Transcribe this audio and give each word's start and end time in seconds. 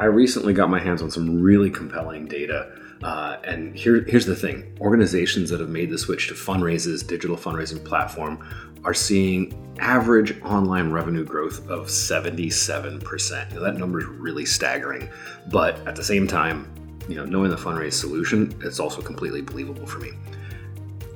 I 0.00 0.06
recently 0.06 0.52
got 0.52 0.70
my 0.70 0.80
hands 0.80 1.02
on 1.02 1.10
some 1.10 1.40
really 1.40 1.70
compelling 1.70 2.26
data. 2.26 2.72
Uh, 3.02 3.36
and 3.44 3.76
here, 3.76 4.02
here's 4.04 4.26
the 4.26 4.34
thing 4.34 4.76
organizations 4.80 5.50
that 5.50 5.60
have 5.60 5.68
made 5.68 5.90
the 5.90 5.98
switch 5.98 6.28
to 6.28 6.34
Funraise's 6.34 7.02
digital 7.02 7.36
fundraising 7.36 7.84
platform 7.84 8.44
are 8.84 8.94
seeing 8.94 9.54
average 9.78 10.40
online 10.42 10.90
revenue 10.90 11.24
growth 11.24 11.68
of 11.68 11.86
77%. 11.86 13.50
You 13.50 13.56
know, 13.56 13.62
that 13.62 13.76
number 13.76 14.00
is 14.00 14.06
really 14.06 14.44
staggering. 14.44 15.08
But 15.50 15.76
at 15.86 15.96
the 15.96 16.04
same 16.04 16.26
time, 16.26 16.70
you 17.08 17.16
know, 17.16 17.24
knowing 17.24 17.50
the 17.50 17.56
Funraise 17.56 17.94
solution, 17.94 18.54
it's 18.62 18.80
also 18.80 19.00
completely 19.00 19.42
believable 19.42 19.86
for 19.86 19.98
me. 19.98 20.10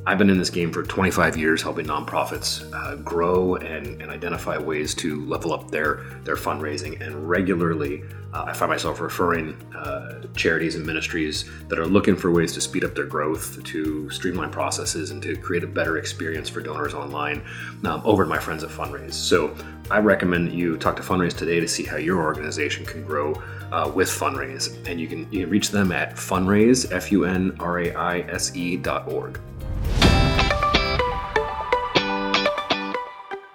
I've 0.08 0.16
been 0.16 0.30
in 0.30 0.38
this 0.38 0.48
game 0.48 0.72
for 0.72 0.82
25 0.82 1.36
years, 1.36 1.60
helping 1.60 1.84
nonprofits 1.84 2.64
uh, 2.72 2.94
grow 2.96 3.56
and, 3.56 4.00
and, 4.00 4.10
identify 4.10 4.56
ways 4.56 4.94
to 4.94 5.22
level 5.26 5.52
up 5.52 5.70
their 5.70 5.96
their 6.24 6.34
fundraising. 6.34 6.98
And 7.02 7.28
regularly, 7.28 8.04
uh, 8.32 8.44
I 8.46 8.54
find 8.54 8.70
myself 8.70 9.02
referring 9.02 9.52
uh, 9.74 10.22
charities 10.34 10.76
and 10.76 10.86
ministries 10.86 11.44
that 11.68 11.78
are 11.78 11.84
looking 11.84 12.16
for 12.16 12.30
ways 12.32 12.54
to 12.54 12.62
speed 12.62 12.84
up 12.84 12.94
their 12.94 13.04
growth, 13.04 13.62
to 13.64 14.08
streamline 14.08 14.50
processes, 14.50 15.10
and 15.10 15.22
to 15.24 15.36
create 15.36 15.62
a 15.62 15.66
better 15.66 15.98
experience 15.98 16.48
for 16.48 16.62
donors 16.62 16.94
online 16.94 17.42
um, 17.84 18.00
over 18.06 18.24
to 18.24 18.30
my 18.30 18.38
friends 18.38 18.64
at 18.64 18.70
Funraise. 18.70 19.14
So 19.14 19.54
I 19.90 19.98
recommend 19.98 20.54
you 20.54 20.78
talk 20.78 20.96
to 20.96 21.02
Funraise 21.02 21.34
today 21.34 21.60
to 21.60 21.68
see 21.68 21.84
how 21.84 21.98
your 21.98 22.22
organization 22.22 22.86
can 22.86 23.04
grow 23.04 23.34
uh, 23.72 23.92
with 23.94 24.08
Funraise, 24.08 24.74
And 24.86 24.98
you 24.98 25.06
can, 25.06 25.30
you 25.30 25.42
can 25.42 25.50
reach 25.50 25.68
them 25.68 25.92
at 25.92 26.18
funraise, 26.18 26.90
F 26.90 27.12
U 27.12 27.26
N 27.26 27.54
R 27.60 27.80
A 27.80 27.92
I 27.92 28.20
S 28.20 28.56
E 28.56 28.78
dot 28.78 29.12
org. 29.12 29.38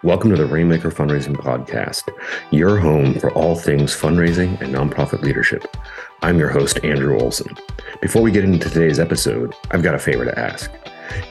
Welcome 0.04 0.32
to 0.32 0.36
the 0.36 0.46
Rainmaker 0.46 0.92
Fundraising 0.92 1.38
Podcast, 1.38 2.14
your 2.52 2.78
home 2.78 3.18
for 3.20 3.32
all 3.32 3.56
things 3.56 3.96
fundraising 3.96 4.60
and 4.60 4.76
nonprofit 4.76 5.22
leadership. 5.22 5.78
I'm 6.22 6.38
your 6.38 6.50
host, 6.50 6.84
Andrew 6.84 7.18
Olson. 7.18 7.56
Before 8.02 8.22
we 8.22 8.30
get 8.30 8.44
into 8.44 8.70
today's 8.70 9.00
episode, 9.00 9.56
I've 9.72 9.82
got 9.82 9.96
a 9.96 10.00
favor 10.00 10.26
to 10.26 10.38
ask. 10.38 10.70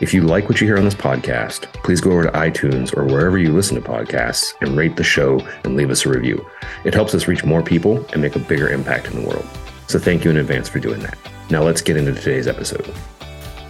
If 0.01 0.15
you 0.15 0.23
like 0.23 0.48
what 0.48 0.59
you 0.61 0.67
hear 0.67 0.79
on 0.79 0.85
this 0.85 0.95
podcast, 0.95 1.70
please 1.85 2.01
go 2.01 2.13
over 2.13 2.23
to 2.23 2.31
iTunes 2.31 2.97
or 2.97 3.05
wherever 3.05 3.37
you 3.37 3.53
listen 3.53 3.75
to 3.81 3.87
podcasts 3.87 4.55
and 4.63 4.75
rate 4.75 4.97
the 4.97 5.05
show 5.05 5.47
and 5.65 5.77
leave 5.77 5.91
us 5.91 6.07
a 6.07 6.09
review. 6.09 6.43
It 6.85 6.95
helps 6.95 7.15
us 7.15 7.29
reach 7.29 7.45
more 7.45 7.63
people 7.63 8.05
and 8.13 8.23
make 8.23 8.37
a 8.37 8.39
bigger 8.39 8.70
impact 8.70 9.07
in 9.09 9.23
the 9.23 9.29
world. 9.29 9.47
So 9.87 9.98
thank 9.98 10.25
you 10.25 10.31
in 10.31 10.39
advance 10.39 10.70
for 10.70 10.79
doing 10.79 11.01
that. 11.01 11.19
Now 11.51 11.63
let's 11.63 11.83
get 11.83 11.98
into 11.98 12.15
today's 12.15 12.48
episode. 12.48 12.91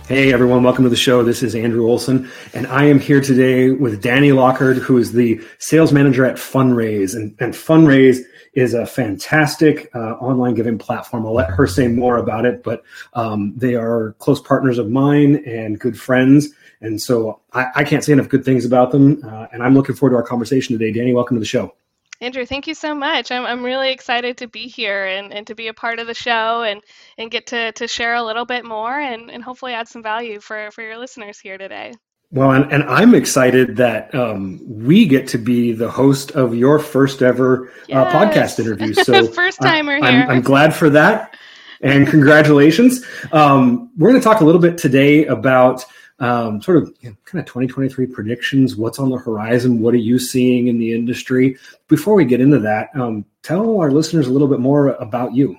Hey 0.08 0.32
everyone, 0.32 0.64
welcome 0.64 0.82
to 0.82 0.90
the 0.90 0.96
show. 0.96 1.22
This 1.22 1.44
is 1.44 1.54
Andrew 1.54 1.86
Olson, 1.86 2.28
and 2.54 2.66
I 2.66 2.86
am 2.86 2.98
here 2.98 3.20
today 3.20 3.70
with 3.70 4.02
Danny 4.02 4.32
Lockard, 4.32 4.78
who 4.78 4.98
is 4.98 5.12
the 5.12 5.40
sales 5.58 5.92
manager 5.92 6.24
at 6.24 6.40
Funraise. 6.40 7.14
And, 7.14 7.36
and 7.38 7.54
Funraise 7.54 8.20
is 8.54 8.74
a 8.74 8.84
fantastic 8.84 9.88
uh, 9.94 10.14
online 10.14 10.54
giving 10.54 10.76
platform. 10.76 11.24
I'll 11.24 11.34
let 11.34 11.50
her 11.50 11.68
say 11.68 11.86
more 11.86 12.16
about 12.16 12.44
it, 12.44 12.64
but 12.64 12.82
um, 13.14 13.54
they 13.56 13.76
are 13.76 14.16
close 14.18 14.40
partners 14.40 14.76
of 14.76 14.90
mine 14.90 15.36
and 15.46 15.78
good 15.78 15.98
friends. 15.98 16.48
And 16.80 17.00
so 17.00 17.40
I, 17.52 17.68
I 17.76 17.84
can't 17.84 18.02
say 18.02 18.12
enough 18.12 18.28
good 18.28 18.44
things 18.44 18.64
about 18.64 18.90
them. 18.90 19.22
Uh, 19.24 19.46
and 19.52 19.62
I'm 19.62 19.74
looking 19.74 19.94
forward 19.94 20.10
to 20.10 20.16
our 20.16 20.24
conversation 20.24 20.76
today. 20.76 20.92
Danny, 20.92 21.14
welcome 21.14 21.36
to 21.36 21.40
the 21.40 21.46
show. 21.46 21.76
Andrew, 22.22 22.46
thank 22.46 22.68
you 22.68 22.74
so 22.74 22.94
much. 22.94 23.32
I'm, 23.32 23.44
I'm 23.44 23.64
really 23.64 23.90
excited 23.90 24.36
to 24.38 24.46
be 24.46 24.68
here 24.68 25.04
and, 25.04 25.32
and 25.32 25.44
to 25.48 25.56
be 25.56 25.66
a 25.66 25.74
part 25.74 25.98
of 25.98 26.06
the 26.06 26.14
show 26.14 26.62
and, 26.62 26.80
and 27.18 27.32
get 27.32 27.48
to, 27.48 27.72
to 27.72 27.88
share 27.88 28.14
a 28.14 28.22
little 28.22 28.44
bit 28.44 28.64
more 28.64 28.96
and, 28.96 29.28
and 29.28 29.42
hopefully 29.42 29.72
add 29.72 29.88
some 29.88 30.04
value 30.04 30.38
for, 30.38 30.70
for 30.70 30.82
your 30.82 30.98
listeners 30.98 31.40
here 31.40 31.58
today. 31.58 31.92
Well, 32.30 32.52
and, 32.52 32.72
and 32.72 32.84
I'm 32.84 33.16
excited 33.16 33.76
that 33.78 34.14
um, 34.14 34.60
we 34.64 35.04
get 35.06 35.26
to 35.28 35.38
be 35.38 35.72
the 35.72 35.90
host 35.90 36.30
of 36.30 36.54
your 36.54 36.78
first 36.78 37.22
ever 37.22 37.68
uh, 37.68 37.72
yes. 37.88 38.14
uh, 38.14 38.18
podcast 38.18 38.60
interview. 38.60 38.94
So 38.94 39.26
first 39.32 39.60
timer 39.60 39.96
here. 39.96 40.04
I'm, 40.04 40.30
I'm, 40.30 40.42
glad 40.42 40.74
for 40.74 40.88
that, 40.90 41.36
and 41.80 42.06
congratulations. 42.06 43.04
Um, 43.32 43.90
we're 43.98 44.10
going 44.10 44.20
to 44.20 44.24
talk 44.24 44.40
a 44.40 44.44
little 44.44 44.60
bit 44.60 44.78
today 44.78 45.26
about 45.26 45.84
um, 46.22 46.62
sort 46.62 46.78
of 46.78 46.94
you 47.00 47.10
know, 47.10 47.16
kind 47.24 47.40
of 47.40 47.46
2023 47.46 48.06
predictions. 48.06 48.76
What's 48.76 49.00
on 49.00 49.10
the 49.10 49.18
horizon? 49.18 49.80
What 49.80 49.92
are 49.92 49.98
you 49.98 50.18
seeing 50.18 50.68
in 50.68 50.78
the 50.78 50.94
industry? 50.94 51.58
Before 51.88 52.14
we 52.14 52.24
get 52.24 52.40
into 52.40 52.60
that, 52.60 52.90
um, 52.94 53.24
tell 53.42 53.80
our 53.80 53.90
listeners 53.90 54.28
a 54.28 54.30
little 54.30 54.48
bit 54.48 54.60
more 54.60 54.90
about 54.90 55.34
you. 55.34 55.58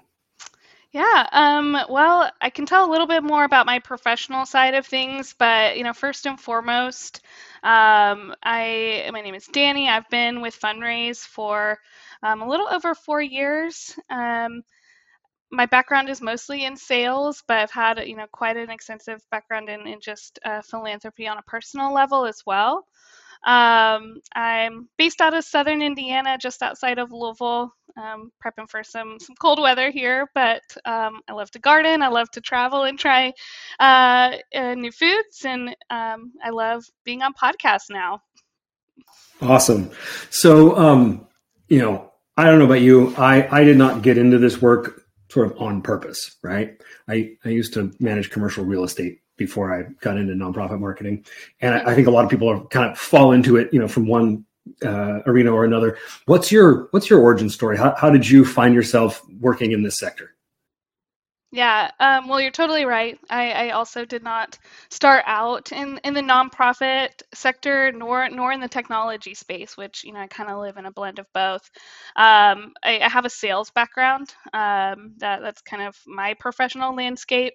Yeah, 0.93 1.27
um, 1.31 1.75
well, 1.89 2.31
I 2.39 2.49
can 2.49 2.65
tell 2.65 2.89
a 2.89 2.91
little 2.91 3.07
bit 3.07 3.23
more 3.23 3.43
about 3.43 3.65
my 3.65 3.79
professional 3.79 4.45
side 4.45 4.73
of 4.73 4.85
things, 4.85 5.35
but 5.37 5.75
you 5.75 5.83
know, 5.83 5.91
first 5.91 6.27
and 6.27 6.39
foremost, 6.39 7.21
um, 7.63 8.33
I 8.43 9.09
my 9.11 9.21
name 9.21 9.35
is 9.35 9.47
Danny. 9.47 9.89
I've 9.89 10.09
been 10.09 10.39
with 10.39 10.55
Funraise 10.55 11.25
for 11.25 11.79
um, 12.21 12.41
a 12.41 12.47
little 12.47 12.69
over 12.69 12.95
four 12.95 13.21
years. 13.21 13.99
Um, 14.09 14.63
my 15.53 15.67
background 15.67 16.09
is 16.09 16.19
mostly 16.19 16.65
in 16.65 16.75
sales, 16.75 17.43
but 17.47 17.57
I've 17.57 17.71
had 17.71 17.99
you 18.07 18.15
know 18.15 18.25
quite 18.31 18.57
an 18.57 18.71
extensive 18.71 19.21
background 19.29 19.69
in, 19.69 19.87
in 19.87 19.99
just 20.01 20.39
uh, 20.43 20.61
philanthropy 20.63 21.27
on 21.27 21.37
a 21.37 21.43
personal 21.43 21.93
level 21.93 22.25
as 22.25 22.41
well. 22.45 22.87
Um, 23.45 24.21
I'm 24.35 24.89
based 24.97 25.21
out 25.21 25.33
of 25.33 25.43
Southern 25.43 25.81
Indiana, 25.81 26.37
just 26.39 26.63
outside 26.63 26.97
of 26.97 27.11
Louisville. 27.11 27.73
Um, 27.95 28.31
prepping 28.43 28.67
for 28.67 28.83
some 28.83 29.19
some 29.19 29.35
cold 29.39 29.61
weather 29.61 29.91
here, 29.91 30.27
but 30.33 30.63
um, 30.85 31.21
I 31.29 31.33
love 31.33 31.51
to 31.51 31.59
garden. 31.59 32.01
I 32.01 32.07
love 32.07 32.31
to 32.31 32.41
travel 32.41 32.83
and 32.83 32.97
try 32.97 33.31
uh, 33.79 34.37
uh, 34.55 34.73
new 34.73 34.91
foods, 34.91 35.45
and 35.45 35.75
um, 35.91 36.33
I 36.43 36.49
love 36.49 36.83
being 37.03 37.21
on 37.21 37.33
podcasts 37.33 37.91
now. 37.91 38.21
Awesome. 39.41 39.91
So, 40.31 40.75
um, 40.75 41.27
you 41.67 41.77
know, 41.77 42.11
I 42.35 42.45
don't 42.45 42.57
know 42.57 42.65
about 42.65 42.81
you. 42.81 43.13
I 43.15 43.47
I 43.59 43.63
did 43.63 43.77
not 43.77 44.01
get 44.01 44.17
into 44.17 44.39
this 44.39 44.59
work 44.59 45.02
sort 45.33 45.51
of 45.51 45.59
on 45.59 45.81
purpose, 45.81 46.35
right? 46.43 46.79
I, 47.07 47.31
I 47.43 47.49
used 47.49 47.73
to 47.73 47.91
manage 47.99 48.29
commercial 48.29 48.63
real 48.63 48.83
estate 48.83 49.19
before 49.35 49.73
I 49.73 49.89
got 50.01 50.17
into 50.17 50.33
nonprofit 50.33 50.79
marketing. 50.79 51.25
And 51.59 51.73
I, 51.73 51.91
I 51.91 51.95
think 51.95 52.07
a 52.07 52.11
lot 52.11 52.23
of 52.23 52.29
people 52.29 52.47
are 52.47 52.63
kind 52.67 52.91
of 52.91 52.97
fall 52.97 53.31
into 53.31 53.57
it, 53.57 53.73
you 53.73 53.79
know, 53.79 53.87
from 53.87 54.05
one 54.07 54.45
uh, 54.85 55.21
arena 55.25 55.51
or 55.51 55.65
another. 55.65 55.97
What's 56.25 56.51
your, 56.51 56.87
what's 56.91 57.09
your 57.09 57.19
origin 57.19 57.49
story? 57.49 57.77
How, 57.77 57.95
how 57.97 58.11
did 58.11 58.29
you 58.29 58.45
find 58.45 58.75
yourself 58.75 59.21
working 59.39 59.71
in 59.71 59.81
this 59.81 59.97
sector? 59.97 60.32
Yeah, 61.53 61.91
um, 61.99 62.27
well, 62.27 62.41
you're 62.41 62.49
totally 62.49 62.83
right. 62.85 63.19
I, 63.29 63.51
I, 63.51 63.69
also 63.69 64.05
did 64.05 64.23
not 64.23 64.57
start 64.89 65.23
out 65.27 65.71
in, 65.71 65.99
in 66.03 66.15
the 66.15 66.21
nonprofit 66.21 67.09
sector, 67.31 67.91
nor 67.91 68.27
nor 68.31 68.51
in 68.51 68.59
the 68.59 68.67
technology 68.67 69.35
space, 69.35 69.77
which 69.77 70.03
you 70.03 70.13
know 70.13 70.19
I 70.21 70.25
kind 70.25 70.49
of 70.49 70.59
live 70.59 70.77
in 70.77 70.87
a 70.87 70.91
blend 70.91 71.19
of 71.19 71.27
both. 71.31 71.69
Um, 72.15 72.73
I, 72.83 73.01
I, 73.03 73.07
have 73.07 73.25
a 73.25 73.29
sales 73.29 73.69
background. 73.69 74.33
Um, 74.51 75.13
that 75.19 75.41
that's 75.43 75.61
kind 75.61 75.83
of 75.83 75.95
my 76.07 76.33
professional 76.33 76.95
landscape, 76.95 77.53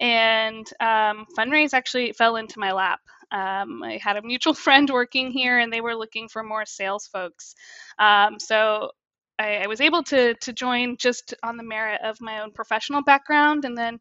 and 0.00 0.68
um, 0.80 1.24
Funraise 1.36 1.74
actually 1.74 2.14
fell 2.14 2.34
into 2.34 2.58
my 2.58 2.72
lap. 2.72 2.98
Um, 3.30 3.84
I 3.84 4.00
had 4.02 4.16
a 4.16 4.22
mutual 4.22 4.54
friend 4.66 4.90
working 4.90 5.30
here, 5.30 5.60
and 5.60 5.72
they 5.72 5.80
were 5.80 5.94
looking 5.94 6.28
for 6.28 6.42
more 6.42 6.66
sales 6.66 7.06
folks. 7.06 7.54
Um, 8.00 8.40
so 8.40 8.90
I, 9.38 9.58
I 9.64 9.66
was 9.66 9.80
able 9.80 10.02
to 10.04 10.34
to 10.34 10.52
join 10.52 10.96
just 10.98 11.34
on 11.42 11.56
the 11.56 11.62
merit 11.64 12.00
of 12.02 12.20
my 12.20 12.40
own 12.42 12.52
professional 12.52 13.02
background, 13.02 13.64
and 13.64 13.76
then 13.76 13.98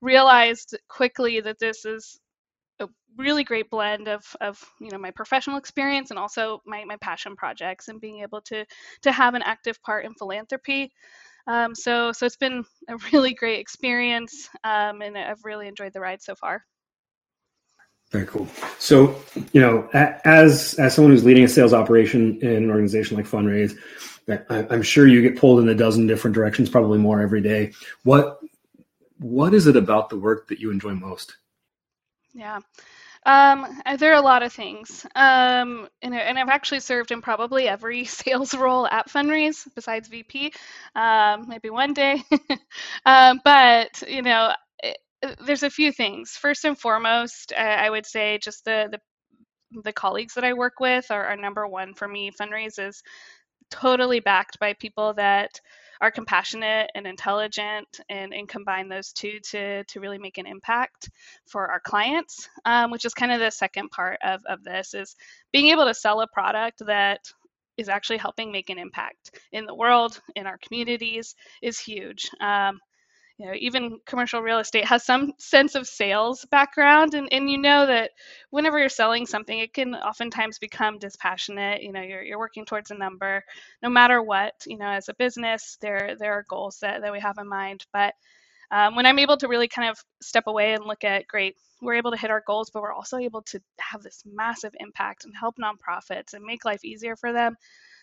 realized 0.00 0.76
quickly 0.88 1.40
that 1.40 1.58
this 1.58 1.84
is 1.84 2.18
a 2.80 2.88
really 3.16 3.44
great 3.44 3.70
blend 3.70 4.08
of, 4.08 4.24
of 4.40 4.58
you 4.80 4.90
know 4.90 4.98
my 4.98 5.10
professional 5.10 5.58
experience 5.58 6.10
and 6.10 6.18
also 6.18 6.62
my, 6.66 6.84
my 6.84 6.96
passion 6.96 7.36
projects 7.36 7.88
and 7.88 8.00
being 8.00 8.20
able 8.20 8.40
to 8.42 8.64
to 9.02 9.12
have 9.12 9.34
an 9.34 9.42
active 9.42 9.82
part 9.82 10.04
in 10.04 10.14
philanthropy. 10.14 10.92
Um, 11.46 11.74
so 11.74 12.12
so 12.12 12.26
it's 12.26 12.36
been 12.36 12.64
a 12.88 12.96
really 13.12 13.34
great 13.34 13.60
experience 13.60 14.48
um, 14.64 15.02
and 15.02 15.16
I've 15.18 15.44
really 15.44 15.68
enjoyed 15.68 15.92
the 15.94 16.00
ride 16.00 16.22
so 16.22 16.34
far 16.36 16.64
very 18.10 18.26
cool 18.26 18.46
so 18.78 19.14
you 19.52 19.60
know 19.60 19.88
as 19.92 20.74
as 20.78 20.94
someone 20.94 21.12
who's 21.12 21.24
leading 21.24 21.44
a 21.44 21.48
sales 21.48 21.74
operation 21.74 22.38
in 22.40 22.64
an 22.64 22.70
organization 22.70 23.16
like 23.16 23.26
Funraise, 23.26 23.74
I'm 24.50 24.82
sure 24.82 25.06
you 25.06 25.22
get 25.22 25.38
pulled 25.38 25.60
in 25.60 25.68
a 25.68 25.74
dozen 25.74 26.06
different 26.06 26.34
directions, 26.34 26.68
probably 26.68 26.98
more 26.98 27.20
every 27.20 27.40
day. 27.40 27.72
What 28.04 28.40
what 29.18 29.54
is 29.54 29.66
it 29.66 29.76
about 29.76 30.10
the 30.10 30.18
work 30.18 30.48
that 30.48 30.60
you 30.60 30.70
enjoy 30.70 30.94
most? 30.94 31.36
Yeah. 32.34 32.60
Um, 33.26 33.66
uh, 33.84 33.96
there 33.96 34.12
are 34.12 34.18
a 34.18 34.24
lot 34.24 34.42
of 34.42 34.52
things. 34.52 35.04
Um, 35.14 35.88
and, 36.02 36.14
and, 36.14 36.38
I've 36.38 36.48
actually 36.48 36.80
served 36.80 37.10
in 37.10 37.20
probably 37.20 37.68
every 37.68 38.04
sales 38.06 38.54
role 38.54 38.86
at 38.86 39.10
Funraise 39.10 39.66
besides 39.74 40.08
VP, 40.08 40.52
um, 40.94 41.46
maybe 41.48 41.68
one 41.68 41.92
day. 41.94 42.22
um, 43.06 43.40
but, 43.44 44.02
you 44.06 44.22
know, 44.22 44.52
there's 45.44 45.62
a 45.62 45.70
few 45.70 45.92
things. 45.92 46.30
First 46.30 46.64
and 46.64 46.78
foremost, 46.78 47.52
I, 47.56 47.86
I 47.86 47.90
would 47.90 48.06
say 48.06 48.38
just 48.42 48.64
the, 48.64 48.88
the, 48.90 49.80
the 49.82 49.92
colleagues 49.92 50.34
that 50.34 50.44
I 50.44 50.52
work 50.52 50.80
with 50.80 51.10
are, 51.10 51.24
are 51.24 51.36
number 51.36 51.66
one 51.66 51.94
for 51.94 52.06
me. 52.08 52.30
Funraise 52.30 52.78
is 52.78 53.02
totally 53.70 54.20
backed 54.20 54.58
by 54.58 54.74
people 54.74 55.14
that 55.14 55.60
are 56.00 56.10
compassionate 56.10 56.90
and 56.94 57.06
intelligent 57.06 58.00
and, 58.08 58.32
and 58.32 58.48
combine 58.48 58.88
those 58.88 59.12
two 59.12 59.38
to, 59.50 59.84
to 59.84 60.00
really 60.00 60.18
make 60.18 60.38
an 60.38 60.46
impact 60.46 61.10
for 61.46 61.68
our 61.68 61.80
clients 61.80 62.48
um, 62.64 62.90
which 62.90 63.04
is 63.04 63.14
kind 63.14 63.32
of 63.32 63.40
the 63.40 63.50
second 63.50 63.90
part 63.90 64.18
of, 64.24 64.40
of 64.48 64.62
this 64.62 64.94
is 64.94 65.16
being 65.52 65.68
able 65.68 65.84
to 65.84 65.94
sell 65.94 66.20
a 66.20 66.26
product 66.28 66.80
that 66.86 67.20
is 67.76 67.88
actually 67.88 68.18
helping 68.18 68.50
make 68.50 68.70
an 68.70 68.78
impact 68.78 69.38
in 69.52 69.64
the 69.64 69.74
world, 69.74 70.20
in 70.34 70.46
our 70.46 70.58
communities, 70.58 71.34
is 71.62 71.78
huge. 71.78 72.28
Um, 72.40 72.80
you 73.38 73.46
know, 73.46 73.52
even 73.56 74.00
commercial 74.04 74.42
real 74.42 74.58
estate 74.58 74.84
has 74.84 75.04
some 75.04 75.32
sense 75.38 75.76
of 75.76 75.86
sales 75.86 76.44
background, 76.50 77.14
and, 77.14 77.28
and 77.32 77.48
you 77.50 77.58
know 77.58 77.86
that 77.86 78.10
whenever 78.50 78.78
you're 78.78 78.88
selling 78.88 79.26
something, 79.26 79.58
it 79.58 79.72
can 79.72 79.94
oftentimes 79.94 80.58
become 80.58 80.98
dispassionate. 80.98 81.82
You 81.82 81.92
know, 81.92 82.02
you're, 82.02 82.22
you're 82.22 82.38
working 82.38 82.64
towards 82.64 82.90
a 82.90 82.96
number, 82.96 83.44
no 83.82 83.88
matter 83.88 84.22
what. 84.22 84.54
You 84.66 84.78
know, 84.78 84.88
as 84.88 85.08
a 85.08 85.14
business, 85.14 85.78
there 85.80 86.16
there 86.18 86.32
are 86.32 86.44
goals 86.48 86.78
that, 86.82 87.02
that 87.02 87.12
we 87.12 87.20
have 87.20 87.38
in 87.38 87.48
mind, 87.48 87.86
but 87.92 88.14
um, 88.70 88.96
when 88.96 89.06
I'm 89.06 89.18
able 89.18 89.36
to 89.38 89.48
really 89.48 89.68
kind 89.68 89.88
of 89.88 89.98
step 90.20 90.46
away 90.46 90.74
and 90.74 90.84
look 90.84 91.04
at, 91.04 91.26
great, 91.26 91.56
we're 91.80 91.94
able 91.94 92.10
to 92.10 92.18
hit 92.18 92.30
our 92.30 92.42
goals, 92.46 92.70
but 92.70 92.82
we're 92.82 92.92
also 92.92 93.16
able 93.18 93.42
to 93.42 93.60
have 93.78 94.02
this 94.02 94.22
massive 94.26 94.74
impact 94.80 95.24
and 95.24 95.34
help 95.38 95.56
nonprofits 95.56 96.34
and 96.34 96.44
make 96.44 96.64
life 96.64 96.84
easier 96.84 97.16
for 97.16 97.32
them. 97.32 97.56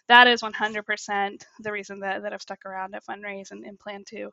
That 0.08 0.28
is 0.28 0.42
100% 0.42 1.44
the 1.60 1.72
reason 1.72 2.00
that, 2.00 2.24
that 2.24 2.34
I've 2.34 2.42
stuck 2.42 2.66
around 2.66 2.96
at 2.96 3.04
Funraise 3.04 3.52
and, 3.52 3.66
and 3.66 3.80
plan 3.80 4.04
to 4.10 4.32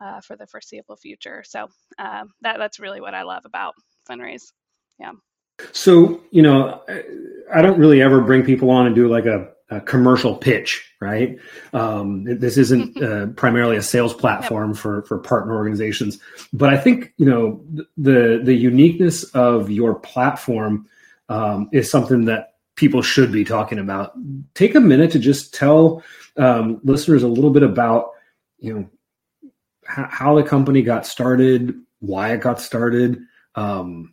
uh, 0.00 0.20
for 0.20 0.36
the 0.36 0.46
foreseeable 0.46 0.96
future. 0.96 1.42
So 1.46 1.68
um, 1.98 2.30
that 2.42 2.58
that's 2.58 2.80
really 2.80 3.00
what 3.00 3.14
I 3.14 3.22
love 3.22 3.44
about 3.44 3.74
Funraise. 4.06 4.52
Yeah. 4.98 5.12
So 5.72 6.20
you 6.30 6.42
know, 6.42 6.82
I 7.52 7.62
don't 7.62 7.78
really 7.78 8.02
ever 8.02 8.20
bring 8.20 8.44
people 8.44 8.70
on 8.70 8.86
and 8.86 8.94
do 8.94 9.08
like 9.08 9.26
a, 9.26 9.48
a 9.70 9.80
commercial 9.80 10.36
pitch, 10.36 10.90
right? 11.00 11.38
Um, 11.72 12.24
this 12.24 12.56
isn't 12.56 13.02
uh, 13.02 13.26
primarily 13.36 13.76
a 13.76 13.82
sales 13.82 14.14
platform 14.14 14.70
yep. 14.70 14.78
for 14.78 15.02
for 15.02 15.18
partner 15.18 15.54
organizations, 15.54 16.18
but 16.52 16.70
I 16.70 16.76
think 16.76 17.12
you 17.16 17.26
know 17.26 17.64
the 17.96 18.40
the 18.42 18.54
uniqueness 18.54 19.24
of 19.34 19.70
your 19.70 19.94
platform 19.94 20.88
um, 21.28 21.68
is 21.72 21.90
something 21.90 22.24
that 22.26 22.54
people 22.76 23.02
should 23.02 23.32
be 23.32 23.44
talking 23.44 23.78
about. 23.78 24.12
Take 24.54 24.74
a 24.74 24.80
minute 24.80 25.12
to 25.12 25.18
just 25.18 25.54
tell 25.54 26.02
um, 26.36 26.80
listeners 26.82 27.22
a 27.22 27.28
little 27.28 27.50
bit 27.50 27.62
about 27.62 28.10
you 28.58 28.74
know 28.74 28.90
how 29.86 30.34
the 30.34 30.42
company 30.42 30.82
got 30.82 31.06
started, 31.06 31.74
why 32.00 32.32
it 32.32 32.40
got 32.40 32.60
started, 32.60 33.20
um, 33.54 34.12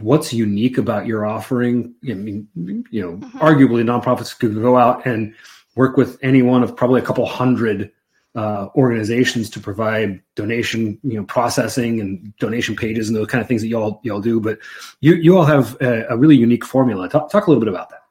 what's 0.00 0.32
unique 0.32 0.78
about 0.78 1.06
your 1.06 1.26
offering. 1.26 1.94
I 2.08 2.14
mean, 2.14 2.48
you 2.90 3.02
know, 3.02 3.16
mm-hmm. 3.16 3.38
arguably 3.38 3.82
nonprofits 3.84 4.38
could 4.38 4.54
go 4.54 4.76
out 4.76 5.06
and 5.06 5.34
work 5.74 5.96
with 5.96 6.18
any 6.22 6.42
one 6.42 6.62
of 6.62 6.76
probably 6.76 7.00
a 7.00 7.04
couple 7.04 7.26
hundred 7.26 7.90
uh, 8.34 8.68
organizations 8.76 9.50
to 9.50 9.60
provide 9.60 10.20
donation, 10.36 10.98
you 11.02 11.14
know, 11.14 11.24
processing 11.24 12.00
and 12.00 12.36
donation 12.38 12.76
pages 12.76 13.08
and 13.08 13.16
those 13.16 13.26
kind 13.26 13.42
of 13.42 13.48
things 13.48 13.62
that 13.62 13.68
y'all 13.68 14.00
y'all 14.04 14.20
do. 14.20 14.40
But 14.40 14.58
you 15.00 15.14
you 15.14 15.36
all 15.36 15.44
have 15.44 15.76
a, 15.80 16.06
a 16.10 16.16
really 16.16 16.36
unique 16.36 16.64
formula. 16.64 17.08
Talk, 17.08 17.30
talk 17.30 17.46
a 17.46 17.50
little 17.50 17.60
bit 17.60 17.68
about 17.68 17.90
that. 17.90 18.02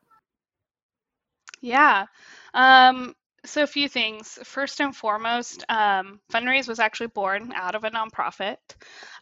Yeah. 1.61 2.05
Um, 2.53 3.15
so, 3.47 3.63
a 3.63 3.67
few 3.67 3.89
things. 3.89 4.37
First 4.43 4.79
and 4.81 4.95
foremost, 4.95 5.63
um, 5.69 6.19
Funraise 6.29 6.67
was 6.67 6.79
actually 6.79 7.07
born 7.07 7.51
out 7.55 7.75
of 7.75 7.83
a 7.83 7.91
nonprofit. 7.91 8.57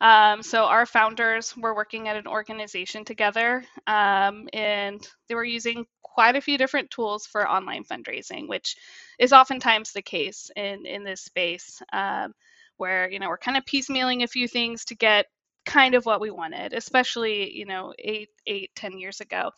Um, 0.01 0.44
so, 0.44 0.66
our 0.66 0.86
founders 0.86 1.56
were 1.56 1.75
working 1.75 2.07
at 2.07 2.18
an 2.18 2.27
organization 2.27 3.06
together, 3.06 3.63
um, 3.88 4.50
and 4.54 5.07
they 5.27 5.36
were 5.36 5.45
using 5.45 5.86
quite 6.01 6.36
a 6.36 6.42
few 6.42 6.57
different 6.57 6.89
tools 6.92 7.25
for 7.25 7.48
online 7.50 7.83
fundraising, 7.83 8.48
which 8.48 8.75
is 9.19 9.33
oftentimes 9.33 9.92
the 9.92 10.01
case 10.01 10.50
in 10.56 10.86
in 10.86 11.04
this 11.04 11.21
space, 11.21 11.81
um, 11.94 12.33
where 12.78 13.10
you 13.10 13.19
know 13.19 13.30
we're 13.30 13.38
kind 13.38 13.57
of 13.57 13.66
piecemealing 13.66 14.24
a 14.24 14.28
few 14.28 14.48
things 14.48 14.86
to 14.86 14.95
get 14.95 15.28
kind 15.66 15.95
of 15.95 16.06
what 16.06 16.21
we 16.21 16.31
wanted, 16.31 16.74
especially 16.74 17.51
you 17.51 17.66
know 17.66 17.94
eight, 18.00 18.30
eight, 18.48 18.71
ten 18.75 18.98
years 18.98 19.19
ago. 19.21 19.51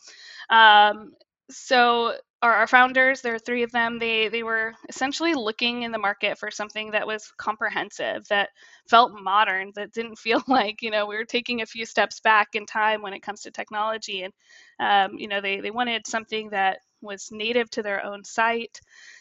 Um, 0.50 1.12
so 1.50 2.14
our, 2.42 2.52
our 2.54 2.66
founders, 2.66 3.20
there 3.20 3.34
are 3.34 3.38
three 3.38 3.62
of 3.62 3.72
them, 3.72 3.98
they 3.98 4.28
they 4.28 4.42
were 4.42 4.74
essentially 4.88 5.34
looking 5.34 5.82
in 5.82 5.92
the 5.92 5.98
market 5.98 6.38
for 6.38 6.50
something 6.50 6.92
that 6.92 7.06
was 7.06 7.32
comprehensive, 7.36 8.26
that 8.28 8.50
felt 8.88 9.12
modern, 9.20 9.72
that 9.74 9.92
didn't 9.92 10.16
feel 10.18 10.42
like 10.48 10.82
you 10.82 10.90
know 10.90 11.06
we 11.06 11.16
were 11.16 11.24
taking 11.24 11.62
a 11.62 11.66
few 11.66 11.86
steps 11.86 12.20
back 12.20 12.48
in 12.54 12.66
time 12.66 13.02
when 13.02 13.14
it 13.14 13.22
comes 13.22 13.42
to 13.42 13.50
technology, 13.50 14.22
and 14.22 14.32
um, 14.80 15.18
you 15.18 15.28
know 15.28 15.40
they 15.40 15.60
they 15.60 15.70
wanted 15.70 16.06
something 16.06 16.50
that 16.50 16.78
was 17.00 17.28
native 17.32 17.70
to 17.70 17.82
their 17.82 18.04
own 18.04 18.24
site. 18.24 18.80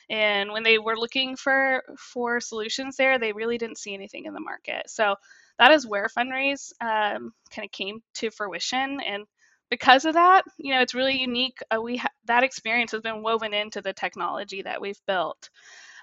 And 0.09 0.51
when 0.51 0.63
they 0.63 0.77
were 0.79 0.97
looking 0.97 1.35
for 1.35 1.83
for 1.97 2.39
solutions 2.39 2.97
there, 2.97 3.19
they 3.19 3.33
really 3.33 3.57
didn't 3.57 3.77
see 3.79 3.93
anything 3.93 4.25
in 4.25 4.33
the 4.33 4.39
market. 4.39 4.89
So 4.89 5.15
that 5.59 5.71
is 5.71 5.87
where 5.87 6.07
Funraise 6.09 6.71
um, 6.81 7.33
kind 7.51 7.65
of 7.65 7.71
came 7.71 8.01
to 8.15 8.31
fruition 8.31 8.99
and 9.01 9.25
because 9.69 10.05
of 10.05 10.13
that, 10.13 10.43
you 10.57 10.73
know, 10.73 10.81
it's 10.81 10.95
really 10.95 11.19
unique. 11.19 11.59
Uh, 11.73 11.81
we 11.81 11.97
ha- 11.97 12.09
that 12.25 12.43
experience 12.43 12.91
has 12.91 13.01
been 13.01 13.21
woven 13.21 13.53
into 13.53 13.81
the 13.81 13.93
technology 13.93 14.61
that 14.61 14.81
we've 14.81 15.01
built. 15.07 15.49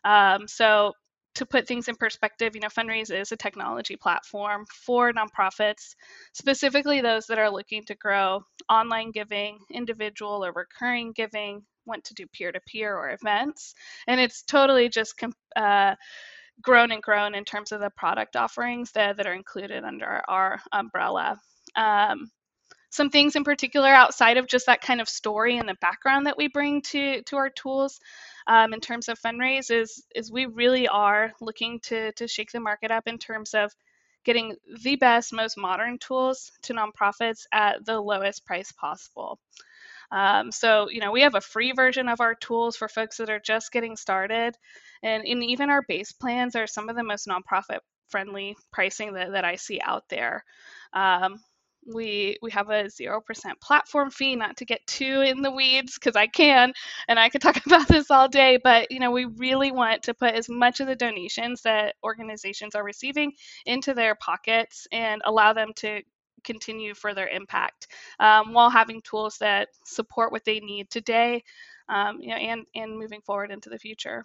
Um, 0.05 0.47
so 0.47 0.93
to 1.35 1.47
put 1.47 1.67
things 1.67 1.89
in 1.89 1.97
perspective, 1.97 2.55
you 2.55 2.61
know, 2.61 2.69
Funraise 2.69 3.11
is 3.11 3.33
a 3.33 3.37
technology 3.37 3.97
platform 3.97 4.65
for 4.87 5.13
nonprofits, 5.13 5.95
specifically 6.33 7.01
those 7.01 7.27
that 7.27 7.39
are 7.39 7.51
looking 7.51 7.83
to 7.85 7.95
grow 7.97 8.43
online 8.71 9.11
giving, 9.11 9.59
individual 9.73 10.45
or 10.45 10.53
recurring 10.53 11.13
giving, 11.13 11.63
want 11.87 12.05
to 12.05 12.15
do 12.15 12.27
peer-to-peer 12.33 12.97
or 12.97 13.11
events, 13.11 13.75
and 14.07 14.21
it's 14.21 14.43
totally 14.43 14.89
just 14.89 15.15
uh, 15.57 15.95
grown 16.63 16.93
and 16.93 17.03
grown 17.03 17.35
in 17.35 17.45
terms 17.45 17.73
of 17.73 17.81
the 17.81 17.91
product 17.97 18.37
offerings 18.37 18.93
that, 18.93 19.17
that 19.17 19.27
are 19.27 19.35
included 19.35 19.85
under 19.85 20.23
our 20.29 20.61
umbrella. 20.73 21.39
Um, 21.77 22.31
some 22.95 23.11
things 23.11 23.35
in 23.35 23.43
particular 23.43 23.89
outside 23.89 24.37
of 24.37 24.47
just 24.47 24.67
that 24.67 24.81
kind 24.81 25.01
of 25.01 25.09
story 25.09 25.59
and 25.59 25.69
the 25.69 25.77
background 25.81 26.27
that 26.27 26.37
we 26.37 26.47
bring 26.49 26.81
to 26.81 27.23
to 27.23 27.37
our 27.37 27.51
tools 27.51 27.99
um, 28.47 28.73
in 28.73 28.81
terms 28.81 29.09
of 29.09 29.19
Funraise 29.19 29.71
is 29.71 30.05
is 30.15 30.31
we 30.31 30.47
really 30.47 30.87
are 30.87 31.33
looking 31.41 31.81
to 31.81 32.13
to 32.13 32.29
shake 32.29 32.53
the 32.53 32.61
market 32.61 32.93
up 32.93 33.09
in 33.09 33.19
terms 33.19 33.53
of 33.53 33.73
getting 34.25 34.55
the 34.83 34.97
best 34.97 35.33
most 35.33 35.59
modern 35.59 35.99
tools 35.99 36.53
to 36.63 36.73
nonprofits 36.73 37.47
at 37.53 37.85
the 37.85 38.01
lowest 38.01 38.47
price 38.47 38.71
possible. 38.73 39.39
Um, 40.13 40.53
so 40.53 40.89
you 40.89 41.01
know 41.01 41.11
we 41.11 41.23
have 41.23 41.35
a 41.35 41.41
free 41.41 41.73
version 41.73 42.09
of 42.09 42.21
our 42.21 42.37
tools 42.37 42.77
for 42.77 42.89
folks 42.89 43.17
that 43.17 43.29
are 43.31 43.41
just 43.41 43.73
getting 43.73 43.97
started. 43.97 44.57
And, 45.03 45.25
and 45.27 45.43
even 45.43 45.69
our 45.69 45.83
base 45.83 46.13
plans 46.13 46.55
are 46.55 46.69
some 46.69 46.89
of 46.89 46.97
the 46.97 47.03
most 47.03 47.27
nonprofit 47.27 47.81
friendly 48.09 48.57
pricing 48.73 49.15
that, 49.15 49.33
that 49.33 49.45
i 49.45 49.57
see 49.57 49.81
out 49.81 50.05
there. 50.09 50.45
Um, 50.93 51.41
we 51.93 52.37
we 52.43 52.51
have 52.51 52.71
a 52.71 52.85
0% 52.85 53.23
platform 53.61 54.11
fee 54.11 54.37
not 54.37 54.57
to 54.57 54.65
get 54.65 54.87
too 54.87 55.21
in 55.21 55.43
the 55.43 55.51
weeds 55.51 55.95
because 55.99 56.17
i 56.17 56.27
can 56.27 56.73
and 57.09 57.19
i 57.19 57.29
could 57.29 57.41
talk 57.41 57.57
about 57.67 57.89
this 57.89 58.11
all 58.11 58.29
day 58.29 58.59
but 58.63 58.91
you 58.91 59.01
know 59.01 59.11
we 59.11 59.25
really 59.27 59.73
want 59.73 60.03
to 60.03 60.15
put 60.15 60.35
as 60.35 60.49
much 60.49 60.81
of 60.81 60.87
the 60.87 60.97
donations 60.97 61.63
that 61.63 61.95
organizations 62.03 62.75
are 62.75 62.85
receiving 62.85 63.33
into 63.67 63.95
their 63.95 64.15
pockets 64.15 64.87
and 64.93 65.23
allow 65.25 65.53
them 65.53 65.73
to 65.77 66.01
continue 66.45 66.95
further 66.95 67.27
impact 67.27 67.89
um, 68.21 68.53
while 68.53 68.71
having 68.71 69.01
tools 69.03 69.39
that 69.39 69.69
support 69.85 70.31
what 70.31 70.45
they 70.45 70.61
need 70.61 70.91
today 70.91 71.43
um, 71.89 72.19
you 72.21 72.29
know 72.29 72.37
and 72.37 72.65
and 72.75 72.99
moving 72.99 73.21
forward 73.23 73.51
into 73.51 73.71
the 73.71 73.79
future 73.79 74.23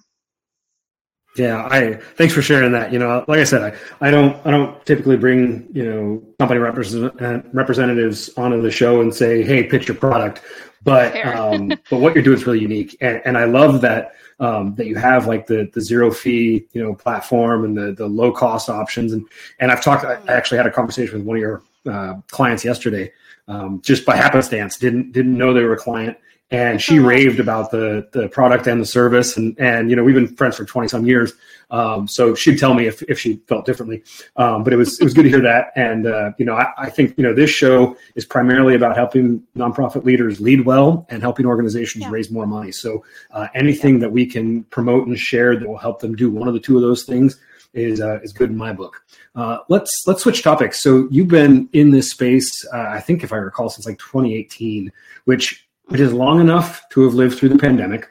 yeah, 1.36 1.68
I 1.70 1.96
thanks 2.16 2.34
for 2.34 2.42
sharing 2.42 2.72
that. 2.72 2.92
You 2.92 3.00
know, 3.00 3.24
like 3.28 3.40
I 3.40 3.44
said, 3.44 3.62
I, 4.02 4.08
I 4.08 4.12
don't 4.12 4.46
I 4.46 4.52
don't 4.52 4.84
typically 4.86 5.18
bring 5.18 5.68
you 5.74 5.86
know 5.86 6.24
company 6.40 6.60
represent, 6.60 7.14
representatives 7.54 8.30
onto 8.36 8.62
the 8.62 8.72
show 8.72 9.02
and 9.02 9.14
say, 9.14 9.44
hey, 9.44 9.64
pitch 9.64 9.88
your 9.88 9.98
product. 9.98 10.42
But 10.84 11.16
um, 11.26 11.68
but 11.90 12.00
what 12.00 12.14
you're 12.16 12.24
doing 12.24 12.38
is 12.38 12.46
really 12.46 12.62
unique, 12.62 12.98
and, 13.00 13.22
and 13.26 13.38
I 13.38 13.46
love 13.46 13.82
that 13.82 14.16
um, 14.40 14.76
that 14.76 14.88
you 14.88 14.96
have 14.96 15.28
like 15.28 15.48
the 15.48 15.70
the 15.74 15.82
zero 15.82 16.12
fee 16.12 16.66
you 16.72 16.84
know 16.84 16.96
platform 16.96 17.64
and 17.64 17.78
the 17.78 17.94
the 17.94 18.08
low 18.08 18.32
cost 18.32 18.70
options. 18.70 19.14
And 19.14 19.28
and 19.60 19.72
I've 19.72 19.84
talked. 19.84 20.06
I 20.06 20.20
actually 20.28 20.58
had 20.58 20.68
a 20.68 20.72
conversation 20.72 21.20
with 21.20 21.28
one 21.28 21.38
of 21.38 21.42
your 21.42 21.62
uh, 21.88 22.16
clients 22.30 22.66
yesterday, 22.66 23.12
um, 23.48 23.82
just 23.82 24.06
by 24.06 24.16
happenstance. 24.16 24.78
Didn't 24.78 25.12
didn't 25.12 25.38
know 25.38 25.54
they 25.54 25.64
were 25.64 25.74
a 25.74 25.78
client 25.78 26.18
and 26.52 26.82
she 26.82 27.00
raved 27.00 27.40
about 27.40 27.72
the 27.72 28.08
the 28.12 28.28
product 28.30 28.68
and 28.68 28.82
the 28.82 28.86
service 28.86 29.38
and 29.38 29.56
and 29.60 29.90
you 29.90 29.96
know 29.96 30.04
we've 30.04 30.16
been 30.16 30.28
friends 30.36 30.58
for 30.58 30.66
20 30.66 30.88
some 30.88 31.06
years 31.06 31.34
um, 31.72 32.08
so 32.08 32.34
she'd 32.34 32.58
tell 32.58 32.74
me 32.74 32.88
if, 32.88 33.04
if 33.04 33.20
she 33.20 33.36
felt 33.48 33.66
differently 33.66 34.04
um, 34.38 34.64
but 34.64 34.74
it 34.74 34.76
was 34.76 35.00
it 35.00 35.04
was 35.04 35.14
good 35.14 35.24
to 35.24 35.30
hear 35.30 35.42
that 35.42 35.72
and 35.76 36.08
uh, 36.08 36.32
you 36.38 36.46
know 36.46 36.56
I, 36.56 36.72
I, 36.78 36.90
think 36.90 37.16
you 37.18 37.24
know 37.24 37.34
this 37.34 37.50
show 37.50 37.96
is 38.16 38.26
primarily 38.26 38.76
about 38.76 38.96
helping 38.96 39.44
nonprofit 39.56 40.04
leaders 40.04 40.40
lead 40.40 40.66
well 40.66 41.06
and 41.10 41.22
helping 41.22 41.46
organizations 41.46 42.04
yeah. 42.04 42.10
raise 42.10 42.32
more 42.32 42.48
money 42.48 42.72
so 42.72 43.04
uh, 43.32 43.48
anything 43.54 43.96
yeah. 43.96 44.02
that 44.02 44.12
we 44.12 44.26
can 44.26 44.64
promote 44.66 45.08
and 45.08 45.18
share 45.20 45.56
that 45.58 45.68
will 45.68 45.78
help 45.78 46.00
them 46.00 46.16
do 46.16 46.32
one 46.32 46.48
of 46.48 46.54
the 46.54 46.60
two 46.60 46.76
of 46.76 46.82
those 46.82 47.04
things 47.04 47.40
is 47.74 48.02
uh, 48.02 48.20
is 48.24 48.34
good 48.34 48.50
in 48.50 48.58
my 48.58 48.74
book. 48.74 49.04
Uh, 49.36 49.60
let's 49.70 49.92
let's 50.08 50.24
switch 50.24 50.42
topics. 50.42 50.82
So 50.82 51.08
you've 51.12 51.28
been 51.28 51.70
in 51.72 51.92
this 51.92 52.10
space, 52.10 52.50
uh, 52.74 52.88
I 52.90 53.00
think, 53.00 53.24
if 53.24 53.32
I 53.32 53.36
recall, 53.36 53.70
since 53.70 53.86
like 53.86 54.00
2018, 54.00 54.92
which 55.26 55.69
it 55.92 56.00
is 56.00 56.14
long 56.14 56.40
enough 56.40 56.88
to 56.90 57.04
have 57.04 57.14
lived 57.14 57.38
through 57.38 57.50
the 57.50 57.58
pandemic, 57.58 58.08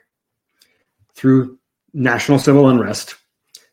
through 1.15 1.59
national 1.93 2.39
civil 2.39 2.69
unrest, 2.69 3.15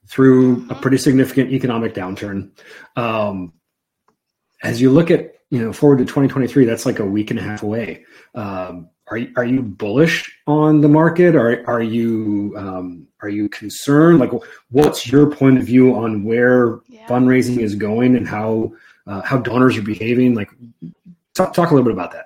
through 0.08 0.68
a 0.70 0.76
pretty 0.76 0.98
significant 0.98 1.52
economic 1.52 1.94
downturn. 1.94 2.52
Um, 2.96 3.54
as 4.64 4.82
you 4.82 4.90
look 4.90 5.12
at 5.12 5.36
you 5.50 5.62
know 5.62 5.74
forward 5.74 5.98
to 6.00 6.06
2023, 6.06 6.66
that's 6.66 6.86
like 6.86 7.00
a 7.00 7.06
week 7.06 7.32
and 7.32 7.40
a 7.40 7.44
half 7.44 7.64
away. 7.64 8.06
Um, 8.34 8.90
are 9.08 9.18
you, 9.18 9.32
are 9.36 9.46
you 9.46 9.62
bullish 9.62 10.36
on 10.48 10.82
the 10.82 10.88
market? 10.88 11.36
Or 11.36 11.64
are 11.68 11.82
you 11.82 12.54
um, 12.58 13.08
are 13.22 13.30
you 13.30 13.50
concerned? 13.50 14.20
Like, 14.20 14.32
what's 14.72 15.08
your 15.12 15.30
point 15.30 15.58
of 15.58 15.64
view 15.64 15.96
on 15.96 16.24
where 16.24 16.80
yeah. 16.88 17.08
fundraising 17.08 17.60
is 17.60 17.76
going 17.76 18.16
and 18.16 18.28
how 18.28 18.74
uh, 19.08 19.22
how 19.22 19.38
donors 19.38 19.78
are 19.78 19.84
behaving? 19.84 20.34
Like, 20.34 20.50
talk 21.34 21.54
talk 21.54 21.72
a 21.72 21.74
little 21.74 21.86
bit 21.86 21.94
about 21.94 22.12
that. 22.14 22.25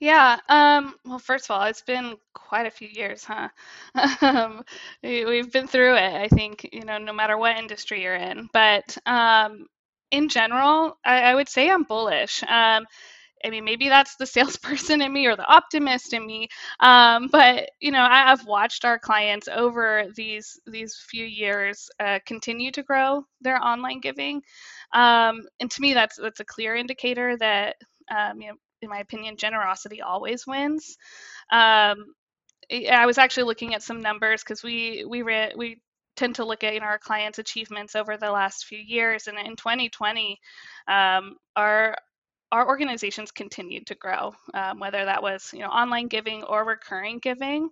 Yeah. 0.00 0.38
Um, 0.48 0.94
well, 1.04 1.18
first 1.18 1.46
of 1.46 1.50
all, 1.56 1.64
it's 1.64 1.82
been 1.82 2.16
quite 2.32 2.66
a 2.66 2.70
few 2.70 2.88
years, 2.88 3.24
huh? 3.24 3.48
um, 4.22 4.62
we, 5.02 5.38
have 5.38 5.50
been 5.50 5.66
through 5.66 5.96
it. 5.96 6.14
I 6.14 6.28
think 6.28 6.68
you 6.72 6.84
know, 6.84 6.98
no 6.98 7.12
matter 7.12 7.36
what 7.36 7.56
industry 7.58 8.02
you're 8.02 8.14
in, 8.14 8.48
but 8.52 8.96
um, 9.06 9.66
in 10.12 10.28
general, 10.28 10.98
I, 11.04 11.22
I, 11.22 11.34
would 11.34 11.48
say 11.48 11.68
I'm 11.68 11.82
bullish. 11.82 12.42
Um, 12.44 12.86
I 13.44 13.50
mean, 13.50 13.64
maybe 13.64 13.88
that's 13.88 14.16
the 14.16 14.26
salesperson 14.26 15.02
in 15.02 15.12
me 15.12 15.26
or 15.26 15.36
the 15.36 15.46
optimist 15.46 16.12
in 16.12 16.26
me. 16.26 16.48
Um, 16.80 17.28
but 17.32 17.70
you 17.80 17.90
know, 17.92 18.02
I, 18.02 18.28
have 18.28 18.46
watched 18.46 18.84
our 18.84 18.98
clients 19.00 19.48
over 19.48 20.06
these 20.14 20.60
these 20.66 20.96
few 21.10 21.24
years 21.26 21.90
uh, 22.00 22.20
continue 22.26 22.70
to 22.72 22.84
grow 22.84 23.24
their 23.40 23.62
online 23.64 24.00
giving, 24.00 24.42
um, 24.92 25.42
and 25.60 25.70
to 25.70 25.80
me, 25.82 25.94
that's 25.94 26.16
that's 26.16 26.40
a 26.40 26.44
clear 26.44 26.76
indicator 26.76 27.36
that 27.38 27.76
um, 28.16 28.40
you 28.40 28.48
know, 28.48 28.56
in 28.82 28.88
my 28.88 28.98
opinion, 28.98 29.36
generosity 29.36 30.02
always 30.02 30.46
wins. 30.46 30.96
Um, 31.50 32.14
I 32.70 33.06
was 33.06 33.18
actually 33.18 33.44
looking 33.44 33.74
at 33.74 33.82
some 33.82 34.00
numbers 34.00 34.42
because 34.42 34.62
we 34.62 35.04
we 35.08 35.22
ran 35.22 35.52
we 35.56 35.80
tend 36.16 36.34
to 36.34 36.44
look 36.44 36.64
at 36.64 36.74
you 36.74 36.80
know, 36.80 36.86
our 36.86 36.98
clients' 36.98 37.38
achievements 37.38 37.94
over 37.94 38.16
the 38.16 38.30
last 38.30 38.66
few 38.66 38.78
years, 38.78 39.26
and 39.28 39.38
in 39.38 39.56
2020, 39.56 40.38
um, 40.86 41.36
our 41.56 41.96
our 42.50 42.66
organizations 42.66 43.30
continued 43.30 43.86
to 43.86 43.94
grow, 43.94 44.34
um, 44.54 44.80
whether 44.80 45.04
that 45.04 45.22
was 45.22 45.50
you 45.52 45.60
know 45.60 45.68
online 45.68 46.08
giving 46.08 46.44
or 46.44 46.64
recurring 46.64 47.18
giving. 47.18 47.70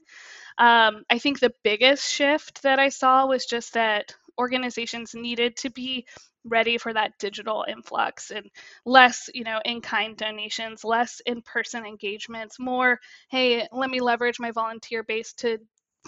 Um, 0.59 1.05
I 1.11 1.19
think 1.19 1.39
the 1.39 1.55
biggest 1.63 2.11
shift 2.11 2.63
that 2.63 2.79
I 2.79 2.89
saw 2.89 3.27
was 3.27 3.47
just 3.47 3.75
that 3.75 4.15
organizations 4.39 5.15
needed 5.15 5.57
to 5.59 5.71
be 5.71 6.07
ready 6.49 6.79
for 6.79 6.93
that 6.93 7.13
digital 7.19 7.65
influx 7.69 8.31
and 8.31 8.51
less 8.85 9.29
you 9.35 9.45
know 9.45 9.61
in-kind 9.65 10.17
donations 10.17 10.85
less 10.85 11.21
in-person 11.27 11.85
engagements 11.85 12.59
more 12.59 12.99
hey 13.29 13.67
let 13.73 13.91
me 13.91 14.01
leverage 14.01 14.39
my 14.41 14.51
volunteer 14.51 15.03
base 15.03 15.33
to 15.33 15.59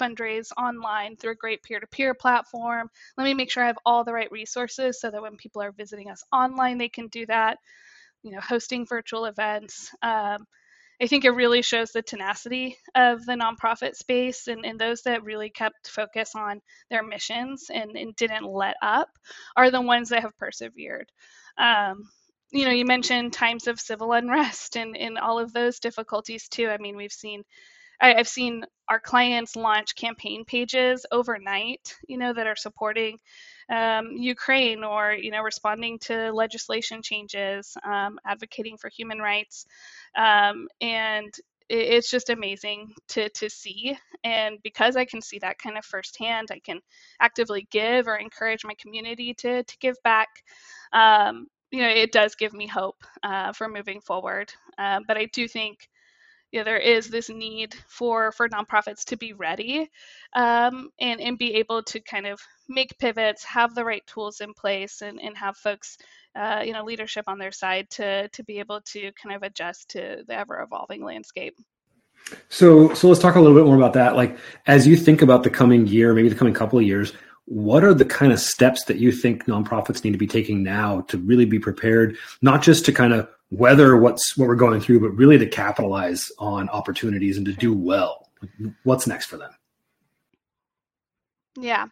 fundraise 0.01 0.51
online 0.57 1.17
through 1.17 1.33
a 1.33 1.37
great 1.37 1.63
peer-to-peer 1.63 2.15
platform 2.15 2.89
let 3.17 3.25
me 3.25 3.35
make 3.35 3.51
sure 3.51 3.65
i 3.65 3.67
have 3.67 3.79
all 3.85 4.05
the 4.05 4.13
right 4.13 4.31
resources 4.31 5.01
so 5.01 5.11
that 5.11 5.23
when 5.23 5.37
people 5.37 5.61
are 5.61 5.73
visiting 5.73 6.11
us 6.11 6.23
online 6.33 6.79
they 6.79 6.89
can 6.89 7.09
do 7.09 7.27
that 7.27 7.59
you 8.23 8.33
know, 8.33 8.41
hosting 8.41 8.87
virtual 8.87 9.27
events. 9.27 9.91
Um, 10.03 10.47
I 11.01 11.07
think 11.07 11.25
it 11.25 11.31
really 11.31 11.63
shows 11.63 11.93
the 11.93 12.03
tenacity 12.03 12.77
of 12.95 13.25
the 13.25 13.35
nonprofit 13.35 13.95
space 13.95 14.49
and, 14.49 14.65
and 14.65 14.81
those 14.81 15.03
that 15.03 15.23
really 15.23 15.51
kept 15.51 15.89
focus 15.89 16.33
on 16.35 16.61
their 16.91 17.05
missions 17.05 17.71
and, 17.73 17.97
and 17.97 18.17
didn't 18.17 18.45
let 18.45 18.77
up 18.83 19.09
are 19.57 19.71
the 19.71 19.81
ones 19.81 20.09
that 20.09 20.23
have 20.23 20.37
persevered. 20.39 21.11
Um, 21.57 22.09
you 22.51 22.65
know, 22.65 22.73
you 22.73 22.85
mentioned 22.85 23.33
times 23.33 23.67
of 23.69 23.79
civil 23.79 24.13
unrest 24.13 24.77
and, 24.77 24.97
and 24.97 25.19
all 25.19 25.39
of 25.39 25.53
those 25.53 25.79
difficulties 25.79 26.49
too. 26.49 26.69
I 26.69 26.79
mean, 26.79 26.97
we've 26.97 27.13
seen 27.13 27.45
I, 28.01 28.15
have 28.15 28.29
seen 28.29 28.65
our 28.89 29.01
clients 29.01 29.57
launch 29.57 29.97
campaign 29.97 30.45
pages 30.45 31.05
overnight, 31.11 31.97
you 32.07 32.17
know, 32.17 32.33
that 32.33 32.47
are 32.47 32.57
supporting 32.57 33.19
um, 33.71 34.13
Ukraine 34.13 34.85
or, 34.85 35.13
you 35.13 35.31
know, 35.31 35.43
responding 35.43 35.99
to 36.01 36.33
legislation 36.33 37.03
changes, 37.03 37.77
um, 37.85 38.19
advocating 38.27 38.77
for 38.77 38.89
human 38.89 39.19
rights. 39.19 39.67
Um, 40.17 40.69
and 40.81 41.33
it's 41.69 42.11
just 42.11 42.31
amazing 42.31 42.95
to, 43.09 43.29
to 43.29 43.51
see. 43.51 43.97
And 44.25 44.59
because 44.63 44.97
I 44.97 45.05
can 45.05 45.21
see 45.21 45.39
that 45.41 45.59
kind 45.59 45.77
of 45.77 45.85
firsthand, 45.85 46.49
I 46.51 46.61
can 46.61 46.81
actively 47.21 47.69
give 47.71 48.07
or 48.09 48.17
encourage 48.17 48.65
my 48.65 48.75
community 48.81 49.35
to, 49.35 49.63
to 49.63 49.79
give 49.79 49.97
back. 50.03 50.29
Um, 50.93 51.49
you 51.71 51.83
know, 51.83 51.89
it 51.89 52.13
does 52.13 52.35
give 52.35 52.55
me 52.55 52.67
hope 52.67 53.05
uh, 53.23 53.53
for 53.53 53.69
moving 53.69 54.01
forward. 54.01 54.51
Uh, 54.79 55.01
but 55.07 55.19
I 55.19 55.27
do 55.27 55.47
think 55.47 55.89
you 56.53 56.61
know, 56.61 56.65
there 56.65 56.79
is 56.79 57.09
this 57.09 57.29
need 57.29 57.75
for 57.89 58.33
for 58.33 58.49
nonprofits 58.49 59.05
to 59.05 59.17
be 59.17 59.33
ready 59.33 59.91
um, 60.35 60.91
and 61.01 61.21
and 61.21 61.39
be 61.39 61.55
able 61.57 61.83
to 61.85 62.01
kind 62.01 62.27
of 62.27 62.41
make 62.69 62.99
pivots, 62.99 63.45
have 63.45 63.75
the 63.75 63.85
right 63.85 64.07
tools 64.07 64.41
in 64.41 64.55
place, 64.55 65.03
and 65.03 65.21
and 65.21 65.37
have 65.37 65.57
folks, 65.57 65.99
uh, 66.35 66.63
you 66.65 66.73
know, 66.73 66.85
leadership 66.85 67.25
on 67.29 67.39
their 67.39 67.53
side 67.53 67.89
to 67.91 68.29
to 68.29 68.45
be 68.45 68.59
able 68.59 68.81
to 68.83 69.11
kind 69.23 69.35
of 69.35 69.43
adjust 69.43 69.91
to 69.91 70.25
the 70.27 70.35
ever 70.35 70.61
evolving 70.63 71.05
landscape. 71.05 71.57
So 72.49 72.95
so 72.95 73.09
let's 73.09 73.21
talk 73.21 73.37
a 73.37 73.41
little 73.41 73.57
bit 73.57 73.67
more 73.67 73.77
about 73.77 73.93
that. 73.95 74.17
Like 74.17 74.39
as 74.67 74.87
you 74.87 74.97
think 74.97 75.23
about 75.23 75.43
the 75.43 75.51
coming 75.51 75.87
year, 75.87 76.15
maybe 76.15 76.29
the 76.29 76.35
coming 76.35 76.55
couple 76.55 76.79
of 76.79 76.85
years, 76.85 77.13
what 77.45 77.85
are 77.85 77.95
the 77.95 78.05
kind 78.05 78.33
of 78.33 78.41
steps 78.41 78.85
that 78.85 78.99
you 78.99 79.13
think 79.13 79.47
nonprofits 79.47 80.05
need 80.05 80.13
to 80.13 80.19
be 80.19 80.27
taking 80.27 80.63
now 80.63 81.03
to 81.03 81.19
really 81.19 81.47
be 81.47 81.59
prepared, 81.59 82.17
not 82.43 82.63
just 82.63 82.85
to 82.87 82.93
kind 82.93 83.13
of 83.13 83.29
weather 83.51 83.97
what's 83.97 84.37
what 84.37 84.49
we're 84.49 84.57
going 84.57 84.81
through, 84.81 85.01
but 85.01 85.11
really 85.11 85.39
to 85.39 85.47
capitalize 85.47 86.31
on 86.39 86.69
opportunities 86.69 87.37
and 87.37 87.47
to 87.47 87.53
do 87.53 87.73
well. 87.73 88.31
What's 88.85 89.07
next 89.07 89.27
for 89.27 89.37
them? 89.37 89.51
Yeah. 91.57 91.85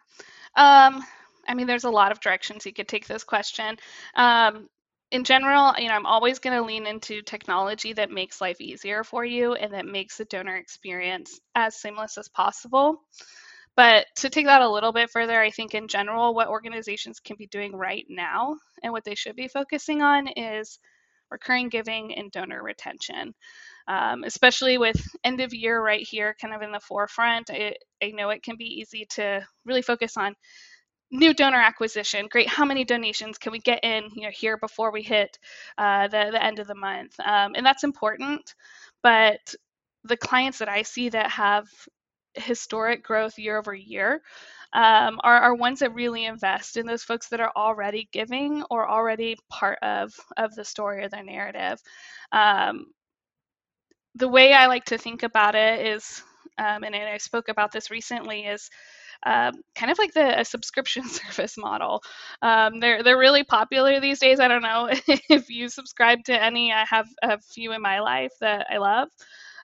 Um, 0.55 1.03
I 1.47 1.53
mean, 1.53 1.67
there's 1.67 1.83
a 1.83 1.89
lot 1.89 2.11
of 2.11 2.19
directions 2.19 2.65
you 2.65 2.73
could 2.73 2.87
take 2.87 3.07
this 3.07 3.23
question. 3.23 3.77
Um, 4.15 4.69
in 5.11 5.23
general, 5.23 5.73
you 5.77 5.87
know, 5.87 5.93
I'm 5.93 6.05
always 6.05 6.39
going 6.39 6.57
to 6.57 6.65
lean 6.65 6.85
into 6.85 7.21
technology 7.21 7.93
that 7.93 8.11
makes 8.11 8.41
life 8.41 8.59
easier 8.59 9.03
for 9.03 9.23
you 9.23 9.53
and 9.53 9.73
that 9.73 9.85
makes 9.85 10.17
the 10.17 10.25
donor 10.25 10.57
experience 10.57 11.39
as 11.55 11.75
seamless 11.75 12.17
as 12.17 12.27
possible. 12.27 13.01
But 13.75 14.07
to 14.17 14.29
take 14.29 14.47
that 14.47 14.61
a 14.61 14.69
little 14.69 14.91
bit 14.91 15.09
further, 15.09 15.39
I 15.39 15.51
think 15.51 15.75
in 15.75 15.87
general, 15.87 16.33
what 16.33 16.49
organizations 16.49 17.19
can 17.19 17.37
be 17.37 17.47
doing 17.47 17.75
right 17.75 18.05
now 18.09 18.57
and 18.83 18.91
what 18.91 19.05
they 19.05 19.15
should 19.15 19.35
be 19.35 19.47
focusing 19.47 20.01
on 20.01 20.27
is 20.27 20.79
recurring 21.31 21.69
giving, 21.69 22.13
and 22.15 22.31
donor 22.31 22.61
retention. 22.61 23.33
Um, 23.87 24.23
especially 24.25 24.77
with 24.77 25.01
end 25.23 25.39
of 25.39 25.53
year 25.53 25.81
right 25.81 26.05
here, 26.05 26.35
kind 26.41 26.53
of 26.53 26.61
in 26.61 26.71
the 26.71 26.79
forefront. 26.79 27.49
I, 27.49 27.75
I 28.03 28.11
know 28.11 28.29
it 28.31 28.43
can 28.43 28.57
be 28.57 28.81
easy 28.81 29.05
to 29.11 29.45
really 29.65 29.81
focus 29.81 30.17
on 30.17 30.35
new 31.11 31.33
donor 31.33 31.57
acquisition. 31.57 32.27
Great, 32.29 32.49
how 32.49 32.65
many 32.65 32.83
donations 32.83 33.37
can 33.37 33.51
we 33.51 33.59
get 33.59 33.83
in 33.83 34.09
you 34.13 34.23
know, 34.23 34.31
here 34.31 34.57
before 34.57 34.91
we 34.91 35.01
hit 35.01 35.37
uh, 35.77 36.07
the, 36.07 36.29
the 36.31 36.43
end 36.43 36.59
of 36.59 36.67
the 36.67 36.75
month? 36.75 37.17
Um, 37.19 37.53
and 37.55 37.65
that's 37.65 37.83
important, 37.83 38.55
but 39.01 39.39
the 40.03 40.17
clients 40.17 40.59
that 40.59 40.69
I 40.69 40.81
see 40.81 41.09
that 41.09 41.31
have 41.31 41.67
historic 42.37 43.03
growth 43.03 43.37
year 43.39 43.57
over 43.57 43.73
year 43.73 44.21
um, 44.73 45.19
are, 45.23 45.39
are 45.39 45.55
ones 45.55 45.79
that 45.79 45.93
really 45.93 46.25
invest 46.25 46.77
in 46.77 46.85
those 46.85 47.03
folks 47.03 47.29
that 47.29 47.39
are 47.39 47.51
already 47.55 48.09
giving 48.11 48.63
or 48.69 48.89
already 48.89 49.37
part 49.49 49.79
of 49.81 50.13
of 50.37 50.53
the 50.55 50.65
story 50.65 51.03
or 51.03 51.09
the 51.09 51.23
narrative. 51.23 51.79
Um, 52.31 52.87
the 54.15 54.27
way 54.27 54.53
I 54.53 54.67
like 54.67 54.85
to 54.85 54.97
think 54.97 55.23
about 55.23 55.55
it 55.55 55.85
is, 55.85 56.23
um, 56.57 56.83
and 56.83 56.95
I 56.95 57.17
spoke 57.17 57.49
about 57.49 57.71
this 57.71 57.91
recently, 57.91 58.41
is 58.45 58.69
um, 59.25 59.53
kind 59.75 59.91
of 59.91 59.97
like 59.99 60.13
the 60.13 60.39
a 60.41 60.45
subscription 60.45 61.03
service 61.09 61.57
model. 61.57 62.03
Um, 62.41 62.79
they're 62.79 63.03
they're 63.03 63.17
really 63.17 63.43
popular 63.43 63.99
these 63.99 64.19
days. 64.19 64.39
I 64.39 64.47
don't 64.47 64.63
know 64.63 64.89
if 65.29 65.49
you 65.49 65.69
subscribe 65.69 66.23
to 66.25 66.43
any. 66.43 66.73
I 66.73 66.85
have 66.89 67.07
a 67.23 67.39
few 67.39 67.73
in 67.73 67.81
my 67.81 67.99
life 68.01 68.33
that 68.41 68.67
I 68.71 68.77
love 68.77 69.09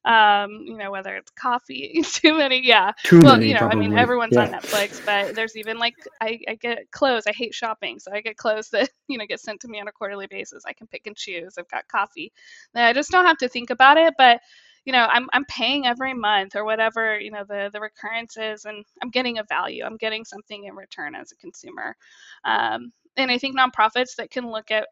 um, 0.05 0.63
you 0.65 0.77
know, 0.77 0.91
whether 0.91 1.15
it's 1.15 1.31
coffee, 1.31 2.01
too 2.05 2.37
many, 2.37 2.65
yeah. 2.65 2.91
Too 3.03 3.21
well, 3.21 3.33
many, 3.33 3.47
you 3.47 3.53
know, 3.53 3.61
probably. 3.61 3.85
I 3.85 3.89
mean, 3.89 3.97
everyone's 3.97 4.33
yeah. 4.35 4.45
on 4.45 4.51
Netflix, 4.51 5.05
but 5.05 5.35
there's 5.35 5.55
even 5.55 5.77
like 5.77 5.95
I, 6.21 6.39
I 6.47 6.55
get 6.55 6.91
clothes. 6.91 7.23
I 7.27 7.31
hate 7.31 7.53
shopping, 7.53 7.99
so 7.99 8.11
I 8.13 8.21
get 8.21 8.37
clothes 8.37 8.69
that 8.69 8.89
you 9.07 9.17
know 9.17 9.25
get 9.25 9.39
sent 9.39 9.61
to 9.61 9.67
me 9.67 9.79
on 9.79 9.87
a 9.87 9.91
quarterly 9.91 10.27
basis. 10.27 10.63
I 10.65 10.73
can 10.73 10.87
pick 10.87 11.07
and 11.07 11.15
choose. 11.15 11.57
I've 11.57 11.69
got 11.69 11.87
coffee. 11.87 12.31
I 12.75 12.93
just 12.93 13.11
don't 13.11 13.25
have 13.25 13.37
to 13.37 13.47
think 13.47 13.69
about 13.69 13.97
it, 13.97 14.13
but 14.17 14.41
you 14.85 14.91
know 14.91 15.07
I'm, 15.09 15.29
I'm 15.31 15.45
paying 15.45 15.85
every 15.85 16.13
month 16.13 16.55
or 16.55 16.65
whatever 16.65 17.19
you 17.19 17.31
know 17.31 17.43
the 17.47 17.69
the 17.71 17.79
recurrence 17.79 18.37
is 18.37 18.65
and 18.65 18.83
i'm 19.01 19.09
getting 19.09 19.37
a 19.37 19.43
value 19.43 19.83
i'm 19.85 19.97
getting 19.97 20.25
something 20.25 20.65
in 20.65 20.75
return 20.75 21.15
as 21.15 21.31
a 21.31 21.37
consumer 21.37 21.95
um, 22.43 22.91
and 23.17 23.31
i 23.31 23.37
think 23.37 23.57
nonprofits 23.57 24.15
that 24.17 24.29
can 24.29 24.49
look 24.49 24.71
at 24.71 24.87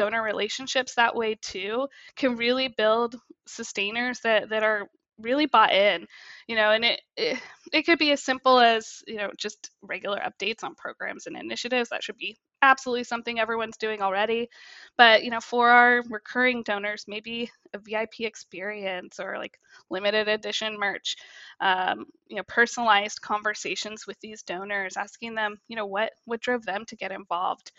donor 0.00 0.22
relationships 0.22 0.94
that 0.94 1.14
way 1.14 1.36
too 1.42 1.86
can 2.16 2.36
really 2.36 2.68
build 2.68 3.16
sustainers 3.46 4.20
that 4.20 4.48
that 4.48 4.62
are 4.62 4.88
really 5.18 5.44
bought 5.44 5.72
in 5.72 6.06
you 6.46 6.56
know 6.56 6.70
and 6.70 6.84
it, 6.84 7.00
it, 7.18 7.38
it 7.72 7.82
could 7.82 7.98
be 7.98 8.12
as 8.12 8.22
simple 8.22 8.58
as 8.58 9.02
you 9.06 9.16
know 9.16 9.30
just 9.36 9.70
regular 9.82 10.18
updates 10.20 10.64
on 10.64 10.74
programs 10.74 11.26
and 11.26 11.36
initiatives. 11.36 11.90
That 11.90 12.02
should 12.02 12.16
be 12.16 12.38
absolutely 12.62 13.04
something 13.04 13.38
everyone's 13.38 13.76
doing 13.76 14.00
already. 14.00 14.48
But 14.96 15.22
you 15.22 15.30
know 15.30 15.40
for 15.40 15.68
our 15.68 16.02
recurring 16.08 16.62
donors 16.62 17.04
maybe 17.06 17.50
a 17.74 17.78
vip 17.78 18.18
experience 18.20 19.20
or 19.20 19.36
like 19.38 19.58
limited 19.90 20.28
edition 20.28 20.78
merch 20.78 21.16
um, 21.60 22.06
you 22.28 22.36
know 22.36 22.42
personalized 22.48 23.20
conversations 23.20 24.06
with 24.06 24.18
these 24.20 24.42
donors 24.42 24.96
asking 24.96 25.34
them 25.34 25.56
you 25.68 25.76
know 25.76 25.86
what 25.86 26.12
what 26.24 26.40
drove 26.40 26.64
them 26.64 26.84
to 26.86 26.96
get 26.96 27.12
involved. 27.12 27.72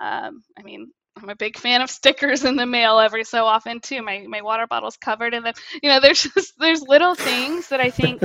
Um, 0.00 0.42
i 0.58 0.62
mean 0.62 0.92
I'm 1.22 1.28
a 1.28 1.36
big 1.36 1.58
fan 1.58 1.82
of 1.82 1.90
stickers 1.90 2.44
in 2.44 2.56
the 2.56 2.66
mail 2.66 2.98
every 2.98 3.24
so 3.24 3.44
often 3.44 3.80
too. 3.80 4.02
My 4.02 4.24
my 4.28 4.42
water 4.42 4.66
bottle's 4.66 4.96
covered 4.96 5.34
in 5.34 5.42
them. 5.42 5.54
You 5.82 5.90
know, 5.90 6.00
there's 6.00 6.22
just 6.34 6.58
there's 6.58 6.82
little 6.82 7.14
things 7.14 7.68
that 7.68 7.80
I 7.80 7.90
think 7.90 8.22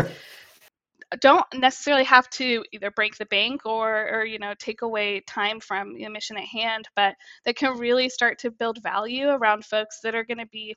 don't 1.20 1.46
necessarily 1.54 2.04
have 2.06 2.30
to 2.32 2.64
either 2.72 2.92
break 2.92 3.18
the 3.18 3.26
bank 3.26 3.66
or 3.66 4.10
or 4.10 4.26
you 4.26 4.40
know 4.40 4.54
take 4.58 4.82
away 4.82 5.22
time 5.22 5.60
from 5.60 5.94
the 5.94 6.08
mission 6.10 6.38
at 6.38 6.46
hand, 6.46 6.88
but 6.96 7.16
that 7.46 7.56
can 7.56 7.78
really 7.78 8.10
start 8.10 8.40
to 8.40 8.52
build 8.52 8.82
value 8.82 9.30
around 9.30 9.66
folks 9.66 10.00
that 10.02 10.16
are 10.16 10.24
going 10.24 10.40
to 10.40 10.48
be 10.48 10.76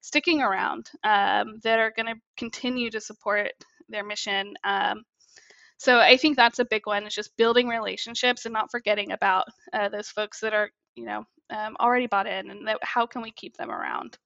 sticking 0.00 0.42
around, 0.42 0.90
um, 1.02 1.60
that 1.62 1.78
are 1.78 1.92
going 1.96 2.06
to 2.06 2.20
continue 2.36 2.90
to 2.90 3.00
support 3.00 3.52
their 3.88 4.04
mission. 4.04 4.54
Um, 4.62 5.02
so 5.78 5.98
I 5.98 6.16
think 6.16 6.36
that's 6.36 6.58
a 6.58 6.64
big 6.64 6.86
one 6.86 7.06
is 7.06 7.14
just 7.14 7.36
building 7.36 7.68
relationships 7.68 8.44
and 8.44 8.52
not 8.52 8.70
forgetting 8.70 9.12
about 9.12 9.46
uh, 9.72 9.88
those 9.88 10.08
folks 10.08 10.40
that 10.40 10.54
are 10.54 10.70
you 10.94 11.04
know 11.04 11.24
um, 11.50 11.76
already 11.80 12.06
bought 12.06 12.26
in 12.26 12.50
and 12.50 12.66
that, 12.66 12.78
how 12.82 13.06
can 13.06 13.22
we 13.22 13.30
keep 13.30 13.56
them 13.56 13.70
around. 13.70 14.18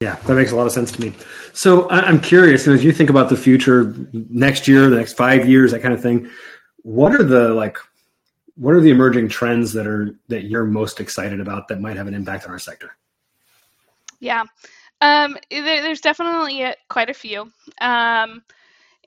Yeah, 0.00 0.16
that 0.26 0.34
makes 0.34 0.50
a 0.50 0.56
lot 0.56 0.66
of 0.66 0.72
sense 0.72 0.90
to 0.92 1.00
me. 1.00 1.12
So 1.52 1.88
I'm 1.88 2.20
curious, 2.20 2.66
as 2.66 2.82
you 2.82 2.90
think 2.90 3.08
about 3.08 3.28
the 3.28 3.36
future, 3.36 3.94
next 4.12 4.66
year, 4.66 4.90
the 4.90 4.96
next 4.96 5.16
five 5.16 5.48
years, 5.48 5.70
that 5.70 5.80
kind 5.80 5.94
of 5.94 6.02
thing. 6.02 6.28
What 6.82 7.14
are 7.14 7.22
the 7.22 7.50
like? 7.50 7.78
What 8.56 8.74
are 8.74 8.80
the 8.80 8.90
emerging 8.90 9.28
trends 9.28 9.72
that 9.74 9.86
are 9.86 10.18
that 10.26 10.44
you're 10.44 10.64
most 10.64 10.98
excited 10.98 11.40
about 11.40 11.68
that 11.68 11.80
might 11.80 11.96
have 11.96 12.08
an 12.08 12.14
impact 12.14 12.44
on 12.46 12.50
our 12.50 12.58
sector? 12.58 12.96
Yeah, 14.18 14.42
um, 15.00 15.36
there, 15.50 15.82
there's 15.82 16.00
definitely 16.00 16.66
quite 16.88 17.08
a 17.08 17.14
few. 17.14 17.52
Um, 17.80 18.42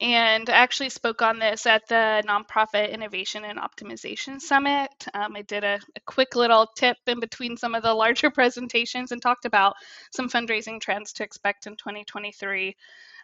and 0.02 0.50
I 0.50 0.54
actually 0.54 0.90
spoke 0.90 1.22
on 1.22 1.40
this 1.40 1.66
at 1.66 1.88
the 1.88 2.22
Nonprofit 2.28 2.92
Innovation 2.92 3.46
and 3.46 3.58
Optimization 3.58 4.42
Summit. 4.42 4.90
Um, 5.14 5.36
I 5.36 5.42
did 5.44 5.64
a, 5.64 5.80
a, 5.96 6.00
quick 6.06 6.36
little 6.36 6.68
tip 6.75 6.98
in 7.08 7.22
between 7.22 7.56
some 7.56 7.75
of 7.75 7.84
the 7.84 7.94
larger 7.94 8.30
presentations 8.32 9.14
and 9.14 9.22
talked 9.22 9.46
about 9.46 9.75
some 10.12 10.30
fundraising 10.30 10.82
trends 10.82 11.14
to 11.14 11.24
expect 11.24 11.66
in 11.66 11.78
2023. 11.78 12.75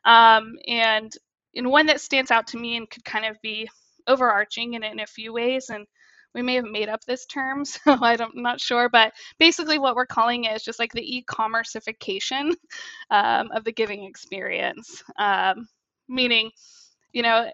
Um, 0.06 0.58
and 0.68 1.12
and 1.54 1.70
one 1.70 1.88
that 1.88 2.00
stands 2.00 2.32
out 2.32 2.48
to 2.48 2.58
me 2.58 2.78
and 2.78 2.90
could 2.90 3.04
kind 3.04 3.26
of 3.26 3.42
be 3.42 3.70
overarching 4.08 4.76
in, 4.76 4.84
in 4.84 5.02
a 5.02 5.08
few 5.08 5.34
ways. 5.34 5.70
And 5.70 5.86
we 6.34 6.42
may 6.42 6.56
have 6.56 6.66
made 6.66 6.88
up 6.88 7.04
this 7.04 7.26
term, 7.26 7.66
so 7.66 7.98
I 8.02 8.14
am 8.14 8.32
not 8.36 8.62
sure. 8.62 8.88
But 8.88 9.14
basically, 9.38 9.80
what 9.80 9.96
we're 9.96 10.06
calling 10.06 10.46
it 10.46 10.56
is 10.56 10.64
just 10.64 10.80
like 10.80 10.94
the 10.94 11.18
e-commerceification 11.18 12.54
um, 13.12 13.52
of 13.52 13.66
the 13.66 13.74
giving 13.74 14.06
experience. 14.06 15.04
Um, 15.18 15.68
meaning 16.12 16.52
you 17.14 17.24
know 17.24 17.50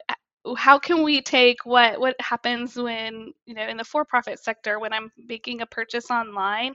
how 0.57 0.79
can 0.79 1.03
we 1.03 1.21
take 1.21 1.65
what 1.65 1.99
what 1.99 2.15
happens 2.19 2.75
when 2.75 3.33
you 3.45 3.53
know 3.53 3.67
in 3.67 3.77
the 3.77 3.83
for-profit 3.83 4.39
sector 4.39 4.79
when 4.79 4.93
i'm 4.93 5.11
making 5.27 5.61
a 5.61 5.65
purchase 5.65 6.09
online 6.09 6.73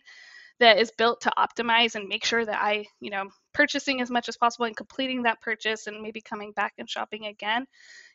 that 0.60 0.78
is 0.78 0.92
built 0.98 1.20
to 1.22 1.32
optimize 1.38 1.94
and 1.94 2.08
make 2.08 2.24
sure 2.24 2.44
that 2.44 2.62
i 2.62 2.84
you 3.00 3.10
know 3.10 3.28
purchasing 3.52 4.00
as 4.00 4.10
much 4.10 4.28
as 4.28 4.36
possible 4.36 4.66
and 4.66 4.76
completing 4.76 5.22
that 5.22 5.40
purchase 5.40 5.86
and 5.86 6.00
maybe 6.02 6.20
coming 6.20 6.52
back 6.52 6.74
and 6.78 6.88
shopping 6.88 7.26
again 7.26 7.66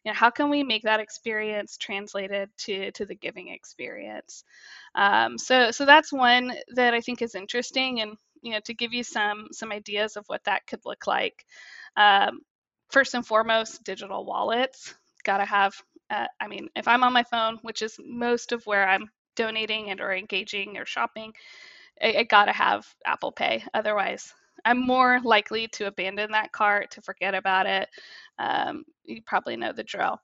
you 0.07 0.11
know 0.11 0.15
how 0.15 0.29
can 0.29 0.49
we 0.49 0.63
make 0.63 0.83
that 0.83 1.01
experience 1.01 1.77
translated 1.77 2.49
to 2.57 2.91
to 2.91 3.05
the 3.05 3.15
giving 3.15 3.49
experience? 3.49 4.45
Um, 4.95 5.37
so 5.37 5.71
so 5.71 5.85
that's 5.85 6.13
one 6.13 6.53
that 6.75 6.93
i 6.93 7.01
think 7.01 7.21
is 7.21 7.35
interesting 7.35 7.99
and 8.01 8.17
you 8.41 8.53
know 8.53 8.61
to 8.61 8.73
give 8.73 8.93
you 8.93 9.03
some 9.03 9.49
some 9.51 9.71
ideas 9.71 10.15
of 10.15 10.25
what 10.27 10.45
that 10.45 10.65
could 10.65 10.79
look 10.85 11.07
like. 11.07 11.45
Um, 11.97 12.39
first 12.89 13.13
and 13.13 13.25
foremost, 13.25 13.83
digital 13.83 14.25
wallets. 14.25 14.93
Got 15.23 15.37
to 15.37 15.45
have, 15.45 15.73
uh, 16.09 16.27
I 16.39 16.47
mean, 16.47 16.69
if 16.75 16.87
I'm 16.87 17.03
on 17.03 17.13
my 17.13 17.23
phone, 17.23 17.59
which 17.61 17.81
is 17.81 17.99
most 18.05 18.51
of 18.51 18.65
where 18.65 18.87
I'm 18.87 19.09
donating 19.35 19.89
and 19.89 20.01
or 20.01 20.13
engaging 20.13 20.77
or 20.77 20.85
shopping, 20.85 21.33
I, 22.01 22.23
got 22.23 22.45
to 22.45 22.51
have 22.51 22.87
Apple 23.05 23.31
Pay. 23.31 23.63
Otherwise, 23.73 24.33
I'm 24.65 24.85
more 24.85 25.19
likely 25.23 25.67
to 25.69 25.87
abandon 25.87 26.31
that 26.31 26.51
cart, 26.51 26.91
to 26.91 27.01
forget 27.01 27.33
about 27.33 27.65
it. 27.65 27.89
Um, 28.39 28.83
you 29.03 29.21
probably 29.25 29.57
know 29.57 29.71
the 29.73 29.83
drill. 29.83 30.19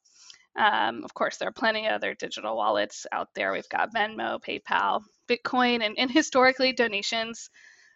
Um, 0.56 1.04
of 1.04 1.14
course, 1.14 1.38
there 1.38 1.48
are 1.48 1.54
plenty 1.54 1.88
of 1.88 1.94
other 1.94 2.14
digital 2.14 2.56
wallets 2.56 3.08
out 3.12 3.30
there. 3.34 3.52
We've 3.52 3.70
got 3.70 3.94
Venmo, 3.94 4.40
PayPal, 4.44 5.02
Bitcoin, 5.28 5.84
and, 5.84 5.98
and 5.98 6.12
historically 6.12 6.74
donations, 6.74 7.50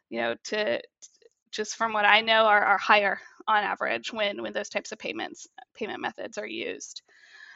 you 0.10 0.22
know, 0.22 0.36
to 0.46 0.82
just 1.52 1.76
from 1.76 1.94
what 1.94 2.06
I 2.06 2.22
know, 2.22 2.46
are, 2.46 2.64
are 2.64 2.78
higher 2.78 3.20
on 3.48 3.64
average 3.64 4.12
when 4.12 4.42
when 4.42 4.54
those 4.54 4.70
types 4.70 4.92
of 4.92 5.00
payments 5.00 5.48
payment 5.74 6.02
methods 6.02 6.38
are 6.38 6.48
used. 6.48 7.02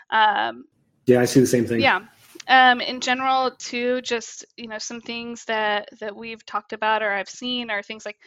Um, 0.09 0.65
yeah, 1.05 1.21
I 1.21 1.25
see 1.25 1.39
the 1.39 1.47
same 1.47 1.65
thing. 1.65 1.81
Yeah. 1.81 2.01
Um, 2.47 2.81
in 2.81 3.01
general, 3.01 3.51
too, 3.51 4.01
just 4.01 4.45
you 4.57 4.67
know, 4.67 4.77
some 4.77 5.01
things 5.01 5.45
that 5.45 5.89
that 5.99 6.15
we've 6.15 6.45
talked 6.45 6.73
about 6.73 7.03
or 7.03 7.11
I've 7.11 7.29
seen 7.29 7.69
are 7.69 7.83
things 7.83 8.05
like, 8.05 8.17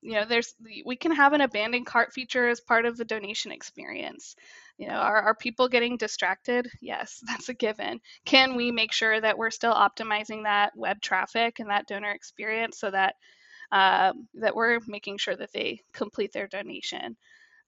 you 0.00 0.14
know, 0.14 0.24
there's 0.24 0.54
we 0.84 0.96
can 0.96 1.12
have 1.12 1.32
an 1.32 1.40
abandoned 1.40 1.86
cart 1.86 2.12
feature 2.12 2.48
as 2.48 2.60
part 2.60 2.86
of 2.86 2.96
the 2.96 3.04
donation 3.04 3.52
experience. 3.52 4.34
You 4.78 4.88
know, 4.88 4.94
are, 4.94 5.22
are 5.22 5.34
people 5.34 5.68
getting 5.68 5.96
distracted? 5.96 6.68
Yes, 6.80 7.20
that's 7.26 7.48
a 7.48 7.54
given. 7.54 8.00
Can 8.24 8.56
we 8.56 8.70
make 8.70 8.92
sure 8.92 9.20
that 9.20 9.38
we're 9.38 9.50
still 9.50 9.74
optimizing 9.74 10.44
that 10.44 10.72
web 10.74 11.00
traffic 11.00 11.60
and 11.60 11.70
that 11.70 11.86
donor 11.86 12.10
experience 12.10 12.78
so 12.78 12.90
that 12.90 13.14
um, 13.72 14.28
that 14.34 14.54
we're 14.54 14.80
making 14.86 15.18
sure 15.18 15.36
that 15.36 15.52
they 15.52 15.80
complete 15.94 16.32
their 16.32 16.46
donation. 16.46 17.16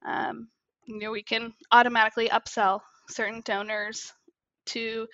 Um, 0.07 0.49
you 0.87 0.99
know, 1.01 1.11
we 1.11 1.23
can 1.23 1.55
automatically 1.73 2.29
upsell 2.29 2.81
certain 3.11 3.43
donors 3.45 4.12
to 4.67 5.07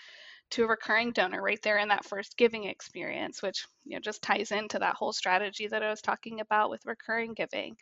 to 0.51 0.65
a 0.65 0.69
recurring 0.69 1.13
donor 1.13 1.41
right 1.41 1.61
there 1.63 1.79
in 1.79 1.89
that 1.89 2.05
first 2.05 2.37
giving 2.37 2.65
experience, 2.65 3.41
which 3.43 3.65
you 3.85 3.95
know 3.97 4.01
just 4.01 4.23
ties 4.23 4.51
into 4.51 4.81
that 4.81 4.97
whole 4.97 5.13
strategy 5.13 5.69
that 5.69 5.83
I 5.83 5.91
was 5.91 6.03
talking 6.03 6.41
about 6.41 6.71
with 6.71 6.85
recurring 6.87 7.35
giving. 7.35 7.77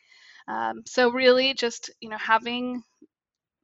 Um, 0.49 0.83
so 0.87 1.11
really, 1.11 1.55
just 1.55 1.91
you 2.01 2.11
know 2.11 2.19
having 2.19 2.83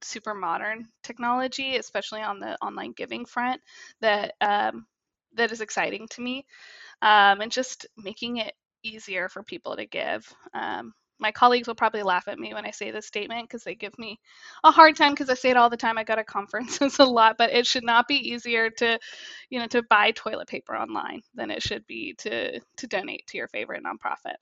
super 0.03 0.35
modern 0.35 0.87
technology, 1.03 1.77
especially 1.77 2.23
on 2.23 2.41
the 2.41 2.57
online 2.63 2.93
giving 2.97 3.27
front, 3.27 3.61
that 4.01 4.35
um, 4.41 4.87
that 5.35 5.53
is 5.53 5.61
exciting 5.61 6.09
to 6.13 6.23
me, 6.23 6.47
um, 7.03 7.41
and 7.43 7.53
just 7.53 7.87
making 7.99 8.39
it 8.39 8.55
easier 8.85 9.29
for 9.29 9.43
people 9.43 9.77
to 9.77 9.87
give. 9.87 10.33
Um, 10.53 10.95
my 11.19 11.33
colleagues 11.33 11.69
will 11.69 11.75
probably 11.75 12.03
laugh 12.03 12.29
at 12.29 12.39
me 12.39 12.53
when 12.55 12.67
I 12.67 12.71
say 12.71 12.91
this 12.91 13.07
statement 13.07 13.49
because 13.49 13.63
they 13.63 13.75
give 13.75 13.99
me 13.99 14.19
a 14.65 14.71
hard 14.71 14.97
time 14.97 15.13
because 15.13 15.31
I 15.31 15.35
say 15.35 15.51
it 15.51 15.57
all 15.57 15.71
the 15.71 15.77
time. 15.77 15.97
I 15.97 16.05
go 16.05 16.17
to 16.17 16.25
conferences 16.25 16.99
a 16.99 17.05
lot, 17.05 17.37
but 17.39 17.53
it 17.53 17.67
should 17.67 17.85
not 17.85 18.09
be 18.09 18.17
easier 18.17 18.71
to, 18.71 18.99
you 19.49 19.59
know, 19.59 19.67
to 19.69 19.83
buy 19.85 20.11
toilet 20.11 20.49
paper 20.49 20.77
online 20.77 21.23
than 21.35 21.51
it 21.51 21.63
should 21.63 21.87
be 21.87 22.15
to 22.19 22.61
to 22.61 22.87
donate 22.87 23.27
to 23.29 23.39
your 23.39 23.49
favorite 23.49 23.83
nonprofit. 23.85 24.37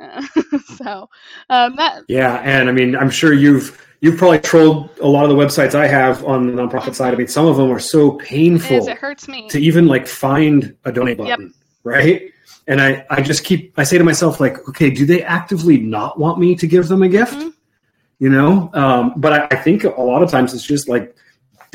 Uh, 0.00 0.22
so 0.76 1.08
um, 1.48 1.76
that 1.76 2.02
yeah, 2.08 2.36
and 2.44 2.68
I 2.68 2.72
mean, 2.72 2.96
I'm 2.96 3.10
sure 3.10 3.32
you've 3.32 3.82
you've 4.00 4.18
probably 4.18 4.40
trolled 4.40 4.90
a 5.00 5.06
lot 5.06 5.24
of 5.24 5.30
the 5.30 5.36
websites 5.36 5.74
I 5.74 5.86
have 5.86 6.24
on 6.24 6.46
the 6.46 6.52
nonprofit 6.52 6.94
side. 6.94 7.14
I 7.14 7.16
mean, 7.16 7.28
some 7.28 7.46
of 7.46 7.56
them 7.56 7.70
are 7.70 7.80
so 7.80 8.12
painful. 8.12 8.76
It, 8.76 8.80
is, 8.80 8.88
it 8.88 8.98
hurts 8.98 9.28
me 9.28 9.48
to 9.48 9.58
even 9.58 9.86
like 9.86 10.06
find 10.06 10.76
a 10.84 10.92
donate 10.92 11.16
button, 11.16 11.40
yep. 11.40 11.50
Right? 11.86 12.32
and 12.66 12.80
I, 12.80 13.06
I 13.10 13.22
just 13.22 13.44
keep 13.44 13.78
I 13.78 13.84
say 13.84 13.98
to 13.98 14.04
myself 14.04 14.40
like, 14.40 14.68
okay, 14.68 14.90
do 14.90 15.06
they 15.06 15.22
actively 15.22 15.78
not 15.78 16.18
want 16.18 16.38
me 16.38 16.54
to 16.56 16.66
give 16.66 16.88
them 16.88 17.02
a 17.02 17.08
gift? 17.08 17.34
Mm-hmm. 17.34 17.48
You 18.18 18.30
know, 18.30 18.70
um, 18.72 19.12
but 19.16 19.32
I, 19.32 19.48
I, 19.50 19.56
think 19.56 19.84
a 19.84 20.00
lot 20.00 20.22
of 20.22 20.30
times 20.30 20.54
it's 20.54 20.64
just 20.64 20.88
like 20.88 21.14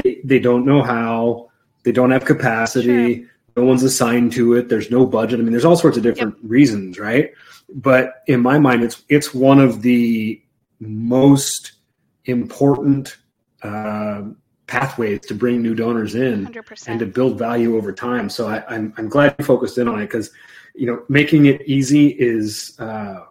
they, 0.04 0.20
they 0.24 0.40
don't 0.40 0.66
know 0.66 0.82
how, 0.82 1.52
they 1.84 1.92
don't 1.92 2.10
have 2.10 2.26
capacity, 2.26 3.18
sure. 3.18 3.26
no 3.58 3.66
one's 3.66 3.84
assigned 3.84 4.32
to 4.34 4.56
it, 4.56 4.68
there's 4.68 4.90
no 4.90 5.06
budget. 5.06 5.40
I 5.40 5.44
mean, 5.44 5.52
there's 5.52 5.66
all 5.66 5.76
sorts 5.76 5.98
of 5.98 6.04
different 6.04 6.36
yep. 6.42 6.50
reasons, 6.50 6.98
right? 6.98 7.32
But 7.76 8.24
in 8.26 8.42
my 8.42 8.58
mind, 8.58 8.84
it's 8.84 9.04
it's 9.08 9.36
one 9.36 9.60
of 9.60 9.84
the 9.84 10.42
most 10.80 11.74
important 12.26 13.18
uh, 13.62 14.24
pathways 14.72 15.20
to 15.20 15.36
bring 15.36 15.62
new 15.62 15.76
donors 15.76 16.16
in 16.16 16.48
100%. 16.48 16.88
and 16.88 17.00
to 17.00 17.06
build 17.06 17.38
value 17.38 17.76
over 17.76 17.92
time. 17.92 18.30
So 18.30 18.48
I, 18.48 18.64
I'm, 18.74 18.94
I'm 18.98 19.10
glad 19.10 19.36
you 19.38 19.44
focused 19.44 19.78
in 19.78 19.90
on 19.90 20.00
it 20.00 20.06
because 20.06 20.32
you 20.74 20.86
know, 20.86 21.04
making 21.10 21.46
it 21.48 21.62
easy 21.68 22.08
is, 22.08 22.80
uh, 22.80 23.26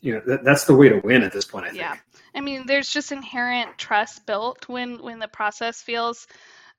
you 0.00 0.14
know, 0.14 0.22
that, 0.26 0.44
that's 0.44 0.64
the 0.64 0.74
way 0.74 0.88
to 0.88 1.00
win 1.00 1.22
at 1.22 1.32
this 1.32 1.44
point. 1.44 1.64
I 1.64 1.68
think. 1.68 1.80
Yeah, 1.80 1.96
I 2.34 2.40
mean, 2.40 2.66
there's 2.66 2.90
just 2.90 3.12
inherent 3.12 3.78
trust 3.78 4.26
built 4.26 4.68
when 4.68 5.02
when 5.02 5.18
the 5.18 5.28
process 5.28 5.80
feels, 5.80 6.26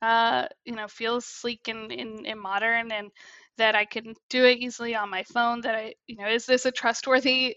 uh, 0.01 0.47
you 0.65 0.75
know, 0.75 0.87
feels 0.87 1.25
sleek 1.25 1.67
and, 1.67 1.91
and, 1.91 2.27
and 2.27 2.39
modern, 2.39 2.91
and 2.91 3.11
that 3.57 3.75
I 3.75 3.85
can 3.85 4.13
do 4.29 4.45
it 4.45 4.59
easily 4.59 4.95
on 4.95 5.09
my 5.09 5.23
phone. 5.23 5.61
That 5.61 5.75
I, 5.75 5.93
you 6.07 6.17
know, 6.17 6.27
is 6.27 6.45
this 6.45 6.65
a 6.65 6.71
trustworthy? 6.71 7.55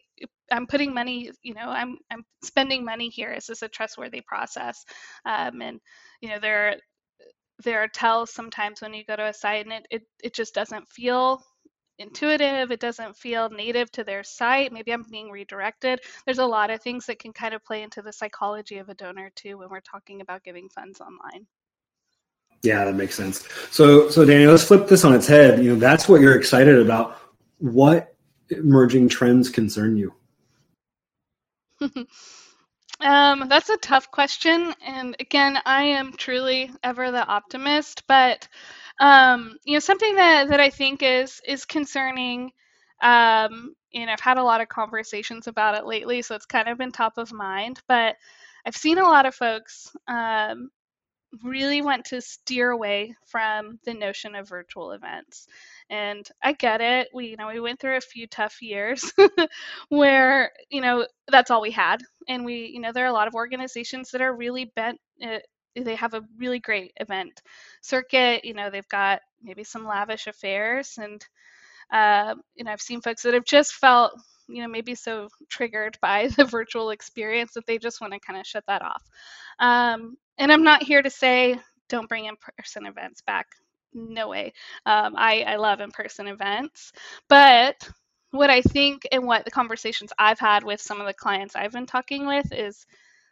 I'm 0.51 0.67
putting 0.67 0.95
money, 0.95 1.31
you 1.43 1.55
know, 1.55 1.69
I'm 1.69 1.99
I'm 2.11 2.25
spending 2.43 2.85
money 2.85 3.09
here. 3.09 3.33
Is 3.33 3.47
this 3.47 3.63
a 3.63 3.69
trustworthy 3.69 4.23
process? 4.27 4.85
Um, 5.25 5.61
and 5.63 5.81
you 6.21 6.29
know, 6.29 6.39
there 6.41 6.77
there 7.65 7.83
are 7.83 7.89
tells 7.89 8.33
sometimes 8.33 8.81
when 8.81 8.95
you 8.95 9.05
go 9.05 9.17
to 9.17 9.27
a 9.27 9.33
site 9.33 9.65
and 9.65 9.73
it, 9.73 9.87
it, 9.91 10.03
it 10.23 10.35
just 10.35 10.55
doesn't 10.55 10.89
feel 10.89 11.43
intuitive, 11.99 12.71
it 12.71 12.81
doesn't 12.81 13.17
feel 13.17 13.49
native 13.49 13.91
to 13.93 14.05
their 14.05 14.23
site, 14.23 14.73
maybe 14.73 14.93
I'm 14.93 15.05
being 15.11 15.31
redirected. 15.31 16.01
There's 16.27 16.39
a 16.39 16.47
lot 16.47 16.71
of 16.71 16.83
things 16.83 17.07
that 17.07 17.19
can 17.19 17.33
kind 17.33 17.55
of 17.55 17.65
play 17.65 17.83
into 17.83 18.03
the 18.03 18.13
psychology 18.13 18.79
of 18.79 18.91
a 18.91 18.95
donor 18.95 19.31
too 19.35 19.59
when 19.59 19.71
we're 19.71 19.81
talking 19.81 20.21
about 20.21 20.45
giving 20.45 20.69
funds 20.69 21.01
online. 21.01 21.47
Yeah, 22.63 22.85
that 22.85 22.95
makes 22.95 23.15
sense. 23.15 23.47
So, 23.71 24.09
so 24.11 24.25
Daniel, 24.25 24.51
let's 24.51 24.65
flip 24.65 24.89
this 24.89 25.05
on 25.05 25.15
its 25.15 25.27
head. 25.27 25.63
You 25.63 25.71
know, 25.71 25.79
that's 25.79 26.09
what 26.09 26.21
you're 26.21 26.37
excited 26.37 26.79
about. 26.79 27.19
what 27.59 28.15
emerging 28.51 29.09
trends 29.09 29.49
concern 29.49 29.97
you? 29.97 30.13
um, 33.01 33.49
that's 33.49 33.71
a 33.71 33.77
tough 33.79 34.11
question. 34.11 34.75
And 34.85 35.17
again, 35.21 35.59
I 35.65 35.83
am 35.83 36.13
truly 36.13 36.71
ever 36.83 37.11
the 37.11 37.27
optimist, 37.27 38.03
but 38.09 38.47
um, 39.01 39.59
you 39.65 39.75
know, 39.75 39.79
something 39.79 40.15
that, 40.17 40.49
that 40.49 40.61
I 40.61 40.71
think 40.71 41.03
is 41.03 41.41
is 41.47 41.65
concerning 41.65 42.53
um, 43.03 43.75
and 43.95 44.11
I've 44.11 44.21
had 44.21 44.39
a 44.39 44.43
lot 44.43 44.61
of 44.61 44.69
conversations 44.69 45.47
about 45.47 45.75
it 45.75 45.87
lately, 45.87 46.23
so 46.23 46.35
it's 46.35 46.47
kind 46.47 46.69
of 46.69 46.79
been 46.79 46.93
top 46.93 47.19
of 47.19 47.33
mind. 47.33 47.81
But 47.89 48.17
I've 48.65 48.77
seen 48.77 48.99
a 48.99 49.05
lot 49.05 49.27
of 49.27 49.35
folks 49.35 49.95
um, 50.09 50.71
really 51.43 51.83
want 51.83 52.07
to 52.07 52.21
steer 52.21 52.71
away 52.71 53.15
from 53.27 53.79
the 53.85 53.95
notion 53.95 54.35
of 54.35 54.49
virtual 54.49 54.93
events. 54.93 55.47
And 55.91 56.29
I 56.43 56.53
get 56.53 56.81
it. 56.81 57.09
We, 57.15 57.27
you 57.29 57.37
know, 57.37 57.49
we 57.49 57.61
went 57.61 57.81
through 57.81 57.97
a 57.97 58.01
few 58.01 58.27
tough 58.27 58.61
years 58.63 59.13
where, 59.89 60.53
you 60.71 60.81
know, 60.81 61.07
that's 61.29 61.51
all 61.51 61.61
we 61.63 61.71
had. 61.71 62.03
And 62.29 62.45
we, 62.45 62.67
you 62.67 62.81
know, 62.81 62.93
there 62.93 63.05
are 63.05 63.09
a 63.09 63.13
lot 63.13 63.29
of 63.29 63.35
organizations 63.35 64.11
that 64.11 64.21
are 64.21 64.35
really 64.35 64.73
bent. 64.77 64.99
Uh, 65.23 65.39
they 65.77 65.95
have 65.95 66.15
a 66.15 66.25
really 66.39 66.59
great 66.59 66.93
event 67.01 67.43
circuit. 67.83 68.45
You 68.45 68.55
know, 68.55 68.71
they've 68.71 68.89
got 68.89 69.21
maybe 69.43 69.65
some 69.65 69.87
lavish 69.87 70.27
affairs 70.27 70.99
and 70.99 71.25
uh, 71.93 72.35
you 72.55 72.65
know, 72.65 72.73
I've 72.73 72.81
seen 72.81 73.01
folks 73.01 73.23
that 73.23 73.35
have 73.35 73.45
just 73.45 73.75
felt, 73.75 74.13
you 74.49 74.63
know, 74.63 74.69
maybe 74.69 74.95
so 74.95 75.29
triggered 75.49 75.99
by 76.01 76.29
the 76.37 76.45
virtual 76.45 76.91
experience 76.91 77.55
that 77.55 77.67
they 77.67 77.79
just 77.79 78.01
want 78.01 78.13
to 78.13 78.21
kind 78.21 78.39
of 78.39 78.47
shut 78.47 78.65
that 78.67 78.83
off. 78.83 79.03
Um, 79.59 80.17
and 80.39 80.53
I'm 80.53 80.65
not 80.65 80.83
here 80.83 81.03
to 81.03 81.11
say 81.11 81.59
don't 81.89 82.09
bring 82.09 82.27
in-person 82.27 82.87
events 82.87 83.23
back. 83.23 83.47
No 83.95 84.29
way. 84.29 84.53
Um, 84.85 85.15
I, 85.17 85.43
I 85.43 85.57
love 85.57 85.81
in-person 85.81 86.27
events, 86.27 86.93
but 87.29 87.89
what 88.31 88.51
I 88.51 88.61
think 88.61 89.07
and 89.13 89.25
what 89.25 89.45
the 89.45 89.51
conversations 89.51 90.13
I've 90.19 90.39
had 90.39 90.65
with 90.65 90.81
some 90.81 91.01
of 91.01 91.07
the 91.07 91.15
clients 91.15 91.57
I've 91.57 91.73
been 91.73 91.87
talking 91.87 92.27
with 92.27 92.53
is 92.53 92.87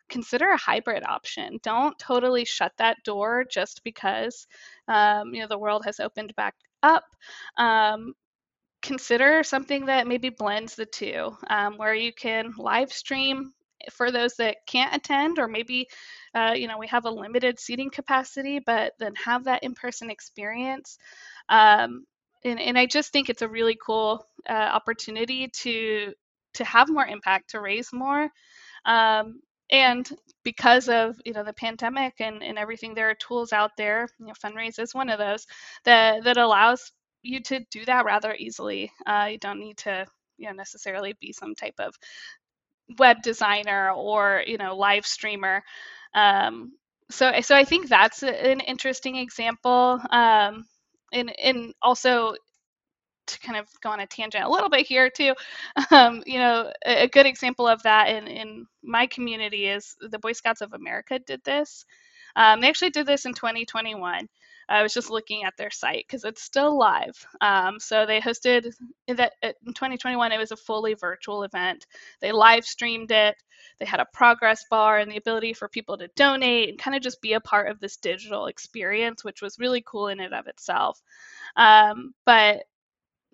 consider 0.09 0.51
a 0.51 0.57
hybrid 0.57 1.05
option. 1.05 1.59
Don't 1.62 1.99
totally 1.99 2.45
shut 2.45 2.73
that 2.79 2.99
door 3.05 3.45
just 3.51 3.83
because 3.85 4.47
um, 4.88 5.35
you 5.35 5.40
know 5.40 5.49
the 5.49 5.59
world 5.59 5.85
has 5.85 6.01
opened 6.01 6.35
back 6.37 6.55
up. 6.83 7.05
Um, 7.57 8.14
consider 8.83 9.43
something 9.43 9.87
that 9.87 10.07
maybe 10.07 10.29
blends 10.29 10.75
the 10.75 10.87
two, 10.87 11.37
um, 11.49 11.77
where 11.77 11.95
you 11.95 12.12
can 12.12 12.53
live 12.59 12.93
stream 12.93 13.53
for 13.92 14.11
those 14.11 14.35
that 14.37 14.59
can't 14.66 14.94
attend, 14.94 15.38
or 15.38 15.49
maybe 15.49 15.88
uh, 16.35 16.55
you 16.57 16.68
know 16.68 16.79
we 16.79 16.87
have 16.88 17.05
a 17.05 17.11
limited 17.11 17.59
seating 17.59 17.90
capacity, 17.90 18.61
but 18.64 18.92
then 18.99 19.14
have 19.16 19.44
that 19.44 19.62
in-person 19.62 20.11
experience. 20.11 20.99
Um, 21.49 22.05
and, 22.44 22.61
and 22.61 22.79
I 22.79 22.87
just 22.87 23.12
think 23.12 23.31
it's 23.31 23.42
a 23.42 23.49
really 23.49 23.77
cool 23.85 24.27
uh, 24.49 24.53
opportunity 24.53 25.49
to 25.62 26.12
to 26.55 26.64
have 26.64 26.88
more 26.88 27.07
impact, 27.07 27.51
to 27.51 27.61
raise 27.61 27.92
more. 27.92 28.29
Um, 28.85 29.40
and 29.70 30.09
because 30.44 30.88
of 30.88 31.16
you 31.25 31.33
know 31.33 31.42
the 31.42 31.53
pandemic 31.55 32.14
and, 32.20 32.42
and 32.42 32.59
everything 32.59 32.94
there 32.94 33.11
are 33.11 33.14
tools 33.14 33.53
out 33.53 33.70
there 33.79 34.07
you 34.20 34.27
know 34.27 34.35
Funraise 34.35 34.79
is 34.79 34.94
one 34.94 35.09
of 35.09 35.18
those 35.18 35.47
that 35.85 36.23
that 36.25 36.37
allows 36.37 36.92
you 37.23 37.40
to 37.40 37.61
do 37.70 37.85
that 37.87 38.05
rather 38.05 38.35
easily. 38.38 38.92
Uh, 39.07 39.29
you 39.33 39.38
don't 39.38 39.59
need 39.59 39.79
to 39.79 40.07
you 40.37 40.47
know 40.47 40.53
necessarily 40.53 41.14
be 41.20 41.33
some 41.33 41.55
type 41.55 41.75
of 41.79 41.94
web 42.99 43.23
designer 43.23 43.90
or 43.90 44.42
you 44.47 44.59
know 44.59 44.77
live 44.77 45.07
streamer. 45.07 45.62
Um, 46.14 46.73
so 47.11 47.33
so 47.40 47.57
I 47.57 47.64
think 47.64 47.88
that's 47.88 48.23
an 48.23 48.61
interesting 48.61 49.16
example. 49.16 50.01
Um, 50.11 50.64
and 51.12 51.33
and 51.38 51.75
also 51.81 52.35
to 53.27 53.40
kind 53.40 53.59
of 53.59 53.66
go 53.83 53.90
on 53.90 54.01
a 54.01 54.07
tangent 54.07 54.44
a 54.44 54.51
little 54.51 54.68
bit 54.68 54.87
here 54.87 55.09
too 55.09 55.35
um, 55.90 56.23
you 56.27 56.38
know 56.38 56.70
a, 56.87 57.05
a, 57.05 57.09
good 57.09 57.27
example 57.27 57.66
of 57.66 57.83
that 57.83 58.09
in, 58.09 58.27
in 58.27 58.66
my 58.83 59.07
community 59.07 59.66
is 59.66 59.97
the 60.11 60.18
boy 60.18 60.33
scouts 60.33 60.61
of 60.61 60.73
america 60.75 61.18
did 61.27 61.42
this 61.44 61.87
um, 62.37 62.61
they 62.61 62.68
actually 62.68 62.90
did 62.90 63.07
this 63.07 63.25
in 63.25 63.33
2021 63.33 64.29
I 64.68 64.83
was 64.83 64.94
just 64.94 65.11
looking 65.11 65.44
at 65.44 65.57
their 65.57 65.70
site 65.70 66.05
because 66.07 66.24
it's 66.24 66.42
still 66.42 66.79
live. 66.79 67.27
Um, 67.40 67.79
so 67.79 68.07
they 68.07 68.20
hosted 68.20 68.72
that 69.09 69.35
in 69.42 69.74
2021. 69.74 70.33
It 70.33 70.38
was 70.38 70.53
a 70.53 70.57
fully 70.57 70.94
virtual 70.94 71.42
event. 71.42 71.87
They 72.20 72.33
live 72.33 72.64
streamed 72.64 73.11
it. 73.11 73.37
They 73.79 73.87
had 73.87 74.00
a 74.00 74.07
progress 74.12 74.64
bar 74.70 74.98
and 74.98 75.11
the 75.11 75.16
ability 75.16 75.53
for 75.55 75.68
people 75.68 75.98
to 75.98 76.09
donate 76.16 76.68
and 76.68 76.79
kind 76.79 76.96
of 76.96 77.03
just 77.03 77.20
be 77.20 77.33
a 77.35 77.40
part 77.40 77.68
of 77.68 77.81
this 77.81 77.96
digital 77.96 78.46
experience, 78.46 79.24
which 79.24 79.42
was 79.42 79.59
really 79.59 79.83
cool 79.87 80.09
in 80.09 80.20
and 80.20 80.35
of 80.35 80.46
itself. 80.46 81.00
Um, 81.57 82.14
but 82.24 82.64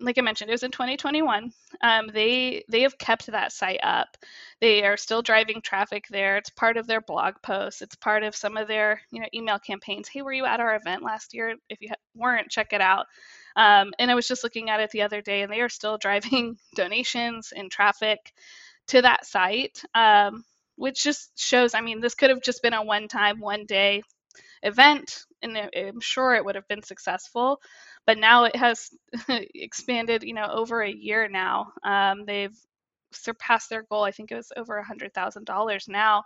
like 0.01 0.17
I 0.17 0.21
mentioned, 0.21 0.49
it 0.49 0.53
was 0.53 0.63
in 0.63 0.71
2021. 0.71 1.53
Um, 1.81 2.09
they 2.13 2.63
they 2.67 2.81
have 2.81 2.97
kept 2.97 3.27
that 3.27 3.51
site 3.51 3.79
up. 3.83 4.17
They 4.59 4.83
are 4.83 4.97
still 4.97 5.21
driving 5.21 5.61
traffic 5.61 6.05
there. 6.09 6.37
It's 6.37 6.49
part 6.49 6.77
of 6.77 6.87
their 6.87 7.01
blog 7.01 7.35
posts. 7.41 7.81
It's 7.81 7.95
part 7.95 8.23
of 8.23 8.35
some 8.35 8.57
of 8.57 8.67
their 8.67 9.01
you 9.11 9.21
know 9.21 9.27
email 9.33 9.59
campaigns. 9.59 10.07
Hey, 10.07 10.21
were 10.21 10.33
you 10.33 10.45
at 10.45 10.59
our 10.59 10.75
event 10.75 11.03
last 11.03 11.33
year? 11.33 11.55
If 11.69 11.81
you 11.81 11.89
weren't, 12.15 12.49
check 12.49 12.73
it 12.73 12.81
out. 12.81 13.05
Um, 13.55 13.93
and 13.99 14.09
I 14.09 14.15
was 14.15 14.27
just 14.27 14.43
looking 14.43 14.69
at 14.69 14.79
it 14.79 14.91
the 14.91 15.03
other 15.03 15.21
day, 15.21 15.41
and 15.41 15.51
they 15.51 15.61
are 15.61 15.69
still 15.69 15.97
driving 16.01 16.57
donations 16.75 17.53
and 17.55 17.71
traffic 17.71 18.33
to 18.87 19.01
that 19.03 19.25
site, 19.25 19.83
um, 19.93 20.43
which 20.75 21.03
just 21.03 21.31
shows. 21.39 21.73
I 21.73 21.81
mean, 21.81 22.01
this 22.01 22.15
could 22.15 22.29
have 22.29 22.41
just 22.41 22.61
been 22.61 22.73
a 22.73 22.83
one-time, 22.83 23.39
one-day 23.39 24.01
event, 24.63 25.25
and 25.41 25.57
I'm 25.57 26.01
sure 26.01 26.35
it 26.35 26.45
would 26.45 26.55
have 26.55 26.67
been 26.67 26.83
successful 26.83 27.59
but 28.07 28.17
now 28.17 28.45
it 28.45 28.55
has 28.55 28.89
expanded 29.53 30.23
you 30.23 30.33
know 30.33 30.47
over 30.51 30.81
a 30.81 30.91
year 30.91 31.27
now. 31.27 31.71
Um, 31.83 32.25
they've 32.25 32.55
surpassed 33.13 33.69
their 33.69 33.83
goal 33.83 34.03
i 34.05 34.11
think 34.11 34.31
it 34.31 34.35
was 34.35 34.53
over 34.55 34.77
a 34.77 34.85
hundred 34.85 35.13
thousand 35.13 35.45
dollars 35.45 35.85
now 35.89 36.23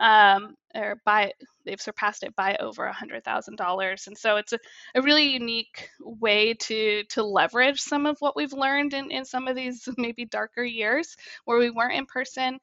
um, 0.00 0.56
or 0.74 1.00
by 1.04 1.32
they've 1.64 1.80
surpassed 1.80 2.24
it 2.24 2.36
by 2.36 2.56
over 2.60 2.86
a 2.86 2.92
hundred 2.92 3.24
thousand 3.24 3.56
dollars. 3.56 4.06
And 4.08 4.18
so 4.18 4.36
it's 4.36 4.52
a, 4.52 4.58
a 4.96 5.02
really 5.02 5.28
unique 5.32 5.88
way 6.00 6.54
to 6.54 7.04
to 7.10 7.22
leverage 7.22 7.80
some 7.80 8.06
of 8.06 8.18
what 8.20 8.36
we've 8.36 8.52
learned 8.52 8.94
in, 8.94 9.10
in 9.10 9.24
some 9.24 9.48
of 9.48 9.56
these 9.56 9.88
maybe 9.98 10.26
darker 10.26 10.64
years 10.64 11.16
where 11.46 11.58
we 11.58 11.70
weren't 11.70 11.94
in 11.96 12.06
person 12.06 12.58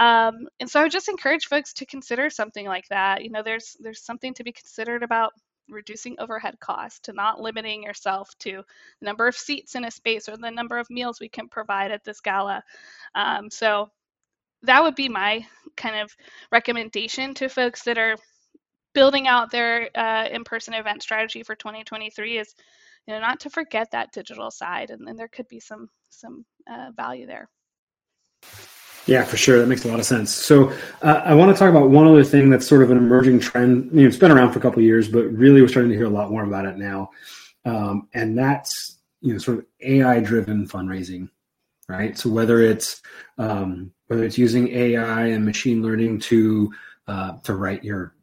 um, 0.00 0.48
and 0.58 0.68
so 0.68 0.80
I 0.80 0.82
would 0.84 0.92
just 0.92 1.10
encourage 1.10 1.46
folks 1.46 1.74
to 1.74 1.84
consider 1.84 2.30
something 2.30 2.66
like 2.66 2.88
that. 2.88 3.22
You 3.22 3.30
know, 3.30 3.42
there's 3.42 3.76
there's 3.80 4.02
something 4.02 4.32
to 4.34 4.42
be 4.42 4.50
considered 4.50 5.02
about 5.02 5.34
reducing 5.68 6.16
overhead 6.18 6.58
costs, 6.58 7.00
to 7.00 7.12
not 7.12 7.38
limiting 7.38 7.82
yourself 7.82 8.30
to 8.40 8.62
the 9.00 9.04
number 9.04 9.28
of 9.28 9.36
seats 9.36 9.74
in 9.74 9.84
a 9.84 9.90
space 9.90 10.26
or 10.26 10.38
the 10.38 10.50
number 10.50 10.78
of 10.78 10.88
meals 10.88 11.20
we 11.20 11.28
can 11.28 11.48
provide 11.48 11.90
at 11.90 12.02
this 12.02 12.22
gala. 12.22 12.64
Um, 13.14 13.50
so 13.50 13.90
that 14.62 14.82
would 14.82 14.94
be 14.94 15.08
my 15.10 15.46
kind 15.76 16.00
of 16.00 16.10
recommendation 16.50 17.34
to 17.34 17.50
folks 17.50 17.82
that 17.82 17.98
are 17.98 18.16
building 18.94 19.28
out 19.28 19.50
their 19.50 19.90
uh, 19.94 20.26
in-person 20.32 20.72
event 20.74 21.02
strategy 21.02 21.42
for 21.42 21.54
2023 21.54 22.38
is 22.38 22.54
you 23.06 23.14
know 23.14 23.20
not 23.20 23.38
to 23.40 23.50
forget 23.50 23.90
that 23.92 24.12
digital 24.12 24.50
side 24.50 24.90
and, 24.90 25.08
and 25.08 25.18
there 25.18 25.28
could 25.28 25.46
be 25.48 25.60
some 25.60 25.88
some 26.08 26.44
uh, 26.68 26.90
value 26.96 27.26
there 27.26 27.48
yeah, 29.06 29.24
for 29.24 29.36
sure. 29.36 29.58
That 29.58 29.66
makes 29.66 29.84
a 29.84 29.88
lot 29.88 29.98
of 29.98 30.06
sense. 30.06 30.32
So 30.32 30.70
uh, 31.02 31.22
I 31.24 31.34
want 31.34 31.54
to 31.54 31.58
talk 31.58 31.70
about 31.70 31.90
one 31.90 32.06
other 32.06 32.24
thing 32.24 32.50
that's 32.50 32.66
sort 32.66 32.82
of 32.82 32.90
an 32.90 32.96
emerging 32.96 33.40
trend. 33.40 33.90
It's 33.98 34.16
been 34.16 34.30
around 34.30 34.52
for 34.52 34.58
a 34.58 34.62
couple 34.62 34.82
years, 34.82 35.08
but 35.08 35.24
really 35.32 35.62
we're 35.62 35.68
starting 35.68 35.90
to 35.90 35.96
hear 35.96 36.06
a 36.06 36.10
lot 36.10 36.30
more 36.30 36.44
about 36.44 36.66
it 36.66 36.76
now. 36.76 37.10
Um, 37.64 38.08
and 38.14 38.36
that's 38.38 38.98
you 39.20 39.32
know 39.32 39.38
sort 39.38 39.58
of 39.58 39.66
AI 39.82 40.20
driven 40.20 40.66
fundraising, 40.66 41.28
right? 41.88 42.16
So 42.16 42.30
whether 42.30 42.60
it's 42.60 43.02
um, 43.38 43.92
whether 44.06 44.24
it's 44.24 44.38
using 44.38 44.68
AI 44.68 45.26
and 45.28 45.44
machine 45.44 45.82
learning 45.82 46.20
to 46.20 46.72
uh, 47.06 47.32
to 47.44 47.54
write 47.54 47.84
your 47.84 48.14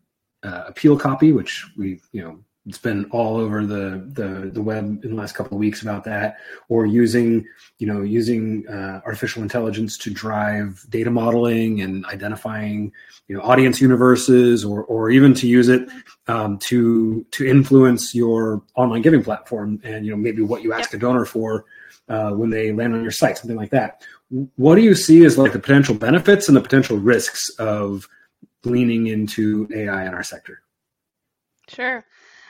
uh, 0.44 0.64
appeal 0.68 0.98
copy, 0.98 1.32
which 1.32 1.66
we 1.78 2.02
you 2.12 2.24
know 2.24 2.40
it's 2.68 2.78
been 2.78 3.06
all 3.12 3.38
over 3.38 3.66
the, 3.66 4.04
the, 4.14 4.50
the 4.52 4.62
web 4.62 5.04
in 5.04 5.12
the 5.12 5.16
last 5.16 5.36
couple 5.36 5.54
of 5.54 5.60
weeks 5.60 5.82
about 5.82 6.04
that, 6.04 6.38
or 6.68 6.86
using 6.86 7.46
you 7.78 7.88
know 7.88 8.02
using 8.02 8.68
uh, 8.68 9.02
artificial 9.06 9.42
intelligence 9.42 9.98
to 10.00 10.10
drive 10.10 10.86
data 10.90 11.10
modeling 11.10 11.82
and 11.82 12.06
identifying 12.08 12.92
you 13.28 13.38
know 13.38 13.42
audience 13.42 13.80
universes, 13.80 14.66
or 14.66 14.84
or 14.84 15.10
even 15.10 15.34
to 15.34 15.48
use 15.48 15.70
it 15.70 15.88
um, 16.28 16.58
to 16.60 17.26
to 17.32 17.48
influence 17.48 18.14
your 18.14 18.62
online 18.76 19.02
giving 19.02 19.24
platform 19.24 19.80
and 19.84 20.06
you 20.06 20.12
know 20.12 20.18
maybe 20.18 20.42
what 20.42 20.62
you 20.62 20.74
ask 20.74 20.94
a 20.94 20.98
donor 20.98 21.26
for 21.26 21.66
uh, 22.10 22.32
when 22.32 22.50
they 22.50 22.74
land 22.74 22.94
on 22.94 23.02
your 23.02 23.12
site, 23.12 23.38
something 23.38 23.58
like 23.58 23.72
that. 23.72 24.02
What 24.58 24.76
do 24.76 24.82
you 24.82 24.94
see 24.94 25.24
as 25.26 25.38
like 25.38 25.54
the 25.54 25.60
potential 25.60 25.96
benefits 25.96 26.48
and 26.48 26.58
the 26.58 26.62
potential 26.62 26.98
risks 26.98 27.50
of 27.60 28.10
leaning 28.66 29.08
into 29.08 29.70
AI 29.74 30.06
in 30.06 30.14
our 30.14 30.24
sector? 30.24 30.62
Sure. 31.70 32.06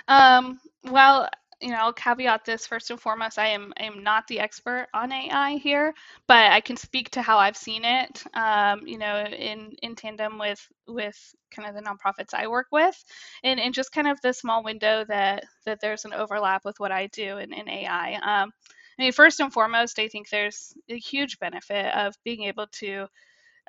Um, 0.08 0.60
well, 0.86 1.30
you 1.62 1.70
know, 1.72 1.78
I'll 1.78 1.94
caveat 1.94 2.46
this 2.46 2.68
first 2.68 2.92
and 2.92 3.00
foremost. 3.02 3.40
I 3.40 3.48
am 3.48 3.74
I 3.80 3.86
am 3.86 4.04
not 4.04 4.28
the 4.28 4.40
expert 4.40 4.88
on 4.94 5.12
AI 5.12 5.54
here, 5.58 5.94
but 6.28 6.52
I 6.52 6.62
can 6.62 6.78
speak 6.78 7.10
to 7.12 7.22
how 7.24 7.40
I've 7.40 7.58
seen 7.58 7.84
it. 7.84 8.24
Um, 8.36 8.86
you 8.86 9.00
know, 9.00 9.24
in 9.26 9.72
in 9.82 9.96
tandem 9.96 10.38
with 10.38 10.60
with 10.88 11.18
kind 11.52 11.68
of 11.68 11.74
the 11.76 11.82
nonprofits 11.90 12.34
I 12.36 12.48
work 12.48 12.68
with, 12.72 12.96
and 13.44 13.60
and 13.60 13.74
just 13.74 13.92
kind 13.92 14.08
of 14.08 14.22
the 14.22 14.34
small 14.34 14.64
window 14.64 15.04
that 15.08 15.46
that 15.66 15.80
there's 15.82 16.06
an 16.06 16.14
overlap 16.14 16.64
with 16.64 16.80
what 16.80 16.92
I 16.92 17.08
do 17.08 17.38
in, 17.40 17.52
in 17.54 17.68
AI. 17.68 18.14
Um, 18.16 18.52
I 19.00 19.04
mean, 19.04 19.12
first 19.12 19.40
and 19.40 19.52
foremost, 19.52 20.00
I 20.00 20.08
think 20.10 20.30
there's 20.30 20.74
a 20.90 20.98
huge 20.98 21.40
benefit 21.40 21.94
of 21.96 22.16
being 22.24 22.44
able 22.44 22.68
to 22.80 23.08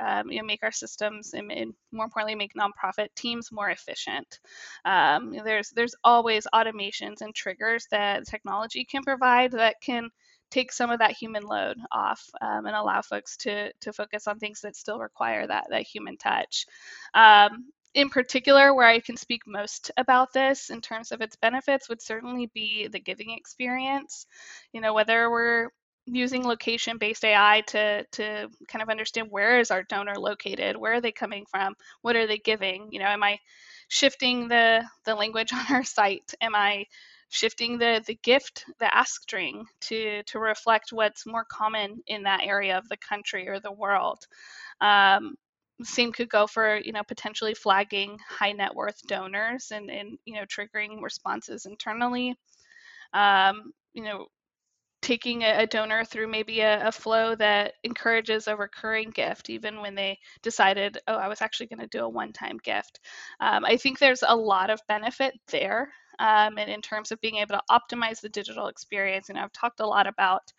um, 0.00 0.30
you 0.30 0.38
know, 0.38 0.44
make 0.44 0.62
our 0.62 0.72
systems 0.72 1.34
and, 1.34 1.50
and, 1.50 1.74
more 1.92 2.04
importantly, 2.04 2.34
make 2.34 2.54
nonprofit 2.54 3.08
teams 3.14 3.50
more 3.52 3.70
efficient. 3.70 4.40
Um, 4.84 5.32
there's 5.44 5.70
there's 5.70 5.94
always 6.04 6.46
automations 6.54 7.20
and 7.20 7.34
triggers 7.34 7.87
that 7.90 8.26
technology 8.26 8.84
can 8.84 9.02
provide 9.02 9.52
that 9.52 9.76
can 9.82 10.11
take 10.50 10.72
some 10.72 10.90
of 10.90 10.98
that 11.00 11.12
human 11.12 11.42
load 11.42 11.76
off 11.92 12.24
um, 12.40 12.66
and 12.66 12.74
allow 12.74 13.02
folks 13.02 13.37
to 13.38 13.72
to 13.80 13.92
focus 13.92 14.26
on 14.26 14.38
things 14.38 14.61
that 14.62 14.76
still 14.76 14.98
require 14.98 15.46
that 15.46 15.66
that 15.70 15.82
human 15.82 16.16
touch. 16.16 16.66
Um, 17.14 17.66
in 17.94 18.11
particular, 18.11 18.74
where 18.74 18.87
I 18.87 19.00
can 19.00 19.16
speak 19.16 19.42
most 19.46 19.90
about 19.96 20.32
this 20.32 20.70
in 20.70 20.80
terms 20.80 21.11
of 21.11 21.20
its 21.20 21.37
benefits 21.37 21.88
would 21.88 22.02
certainly 22.02 22.50
be 22.54 22.87
the 22.87 23.00
giving 23.00 23.30
experience. 23.30 24.26
You 24.72 24.80
know, 24.80 24.94
whether 24.94 25.30
we're 25.30 25.70
using 26.14 26.44
location-based 26.47 27.25
AI 27.25 27.62
to 27.68 28.05
to 28.12 28.49
kind 28.68 28.83
of 28.83 28.88
understand 28.88 29.29
where 29.31 29.61
is 29.61 29.71
our 29.71 29.83
donor 29.85 30.16
located, 30.16 30.77
where 30.77 30.94
are 30.94 31.01
they 31.01 31.12
coming 31.12 31.47
from, 31.51 31.75
what 32.03 32.16
are 32.16 32.27
they 32.27 32.38
giving? 32.38 32.88
You 32.92 33.01
know, 33.01 33.07
am 33.07 33.23
I 33.23 33.38
shifting 33.88 34.49
the 34.49 34.85
the 35.05 35.14
language 35.14 35.53
on 35.55 35.64
our 35.71 35.85
site? 35.85 36.35
Am 36.40 36.55
I 36.55 36.87
shifting 37.31 37.79
the 37.79 38.03
the 38.07 38.18
gift, 38.23 38.64
the 38.81 38.94
ask 38.94 39.23
string 39.23 39.66
to 39.83 40.23
to 40.25 40.38
reflect 40.38 40.92
what's 40.92 41.27
more 41.27 41.44
common 41.44 42.03
in 42.07 42.23
that 42.25 42.42
area 42.44 42.79
of 42.79 42.88
the 42.88 42.97
country 42.97 43.49
or 43.49 43.61
the 43.61 43.73
world? 43.73 44.18
Um, 44.81 45.37
same 45.83 46.12
could 46.12 46.29
go 46.29 46.47
for 46.47 46.77
you 46.79 46.92
know 46.92 47.05
potentially 47.05 47.55
flagging 47.55 48.18
high 48.29 48.53
net 48.53 48.75
worth 48.75 49.01
donors 49.07 49.71
and 49.73 49.90
and 49.90 50.18
you 50.25 50.35
know 50.35 50.44
triggering 50.47 51.03
responses 51.03 51.66
internally. 51.66 52.37
Um, 53.12 53.73
you 53.94 54.05
know 54.05 54.27
taking 55.09 55.42
a, 55.42 55.66
donor 55.66 56.05
through 56.05 56.29
maybe 56.29 56.61
a, 56.61 56.88
a, 56.88 56.92
flow 56.92 57.35
that 57.35 57.73
encourages 57.83 58.47
a 58.47 58.55
recurring 58.55 59.09
gift, 59.09 59.49
even 59.49 59.81
when 59.81 59.94
they 59.94 60.18
decided, 60.42 60.99
oh, 61.09 61.14
I 61.14 61.29
was 61.29 61.40
actually 61.40 61.68
going 61.68 61.81
to 61.81 61.87
do 61.87 62.05
a 62.05 62.09
one 62.09 62.31
time 62.31 62.59
gift. 62.62 63.01
Um, 63.40 63.64
I 63.64 63.79
think 63.79 63.99
there's 63.99 64.23
a 64.23 64.37
lot 64.37 64.68
of 64.68 64.83
benefit 64.87 65.33
there. 65.51 65.90
Um, 66.18 66.59
and 66.59 66.71
in 66.71 66.83
terms 66.83 67.11
of 67.11 67.23
being 67.23 67.37
able 67.37 67.55
to 67.55 67.62
optimize 67.71 68.21
the 68.21 68.29
digital 68.29 68.66
experience, 68.66 69.31
and 69.31 69.38
I've 69.38 69.53
talked 69.53 69.81
a 69.81 69.87
lot 69.87 70.07
about 70.07 70.53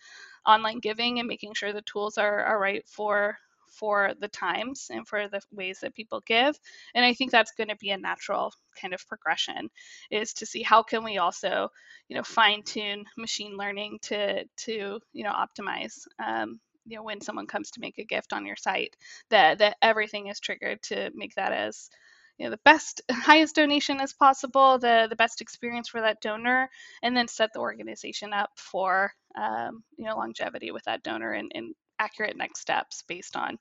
online 0.48 0.80
giving 0.80 1.20
and 1.20 1.28
making 1.28 1.54
sure 1.54 1.72
the 1.72 1.84
tools 1.84 2.18
are, 2.18 2.44
are 2.44 2.60
right 2.60 2.88
for 2.88 3.38
for 3.72 4.14
the 4.20 4.28
times 4.28 4.88
and 4.90 5.08
for 5.08 5.28
the 5.28 5.42
ways 5.52 5.80
that 5.82 5.96
people 5.96 6.22
give 6.26 6.58
and 6.96 7.06
i 7.06 7.14
think 7.14 7.32
that's 7.32 7.52
going 7.52 7.70
to 7.70 7.76
be 7.78 7.92
a 7.92 7.98
natural 7.98 8.52
kind 8.80 8.94
of 8.94 9.08
progression 9.08 9.70
is 10.12 10.34
to 10.34 10.46
see 10.46 10.64
how 10.64 10.84
can 10.84 11.04
we 11.04 11.18
also 11.18 11.70
you 12.08 12.16
know 12.16 12.24
fine 12.24 12.64
tune 12.64 13.04
machine 13.18 13.56
learning 13.58 13.98
to 14.02 14.44
to 14.58 15.00
you 15.14 15.24
know 15.24 15.32
optimize 15.34 15.94
um, 16.24 16.60
you 16.86 16.96
know 16.98 17.04
when 17.04 17.22
someone 17.22 17.48
comes 17.48 17.72
to 17.72 17.82
make 17.82 17.98
a 17.98 18.06
gift 18.06 18.34
on 18.34 18.46
your 18.46 18.56
site 18.56 18.96
that 19.30 19.60
that 19.60 19.78
everything 19.82 20.28
is 20.28 20.40
triggered 20.40 20.82
to 20.82 21.12
make 21.14 21.36
that 21.36 21.52
as 21.52 21.90
you 22.38 22.46
know 22.46 22.52
the 22.52 22.60
best 22.66 23.02
highest 23.12 23.56
donation 23.56 24.00
as 24.00 24.14
possible 24.14 24.80
the 24.80 25.08
the 25.10 25.16
best 25.16 25.42
experience 25.42 25.90
for 25.90 26.02
that 26.02 26.22
donor 26.22 26.70
and 27.04 27.16
then 27.16 27.28
set 27.28 27.52
the 27.54 27.60
organization 27.60 28.34
up 28.34 28.50
for 28.56 29.12
um, 29.38 29.84
you 29.98 30.06
know 30.06 30.18
longevity 30.18 30.72
with 30.72 30.84
that 30.86 31.04
donor 31.04 31.32
and, 31.32 31.52
and 31.54 31.76
accurate 32.00 32.38
next 32.38 32.62
steps 32.62 33.04
based 33.08 33.36
on 33.36 33.58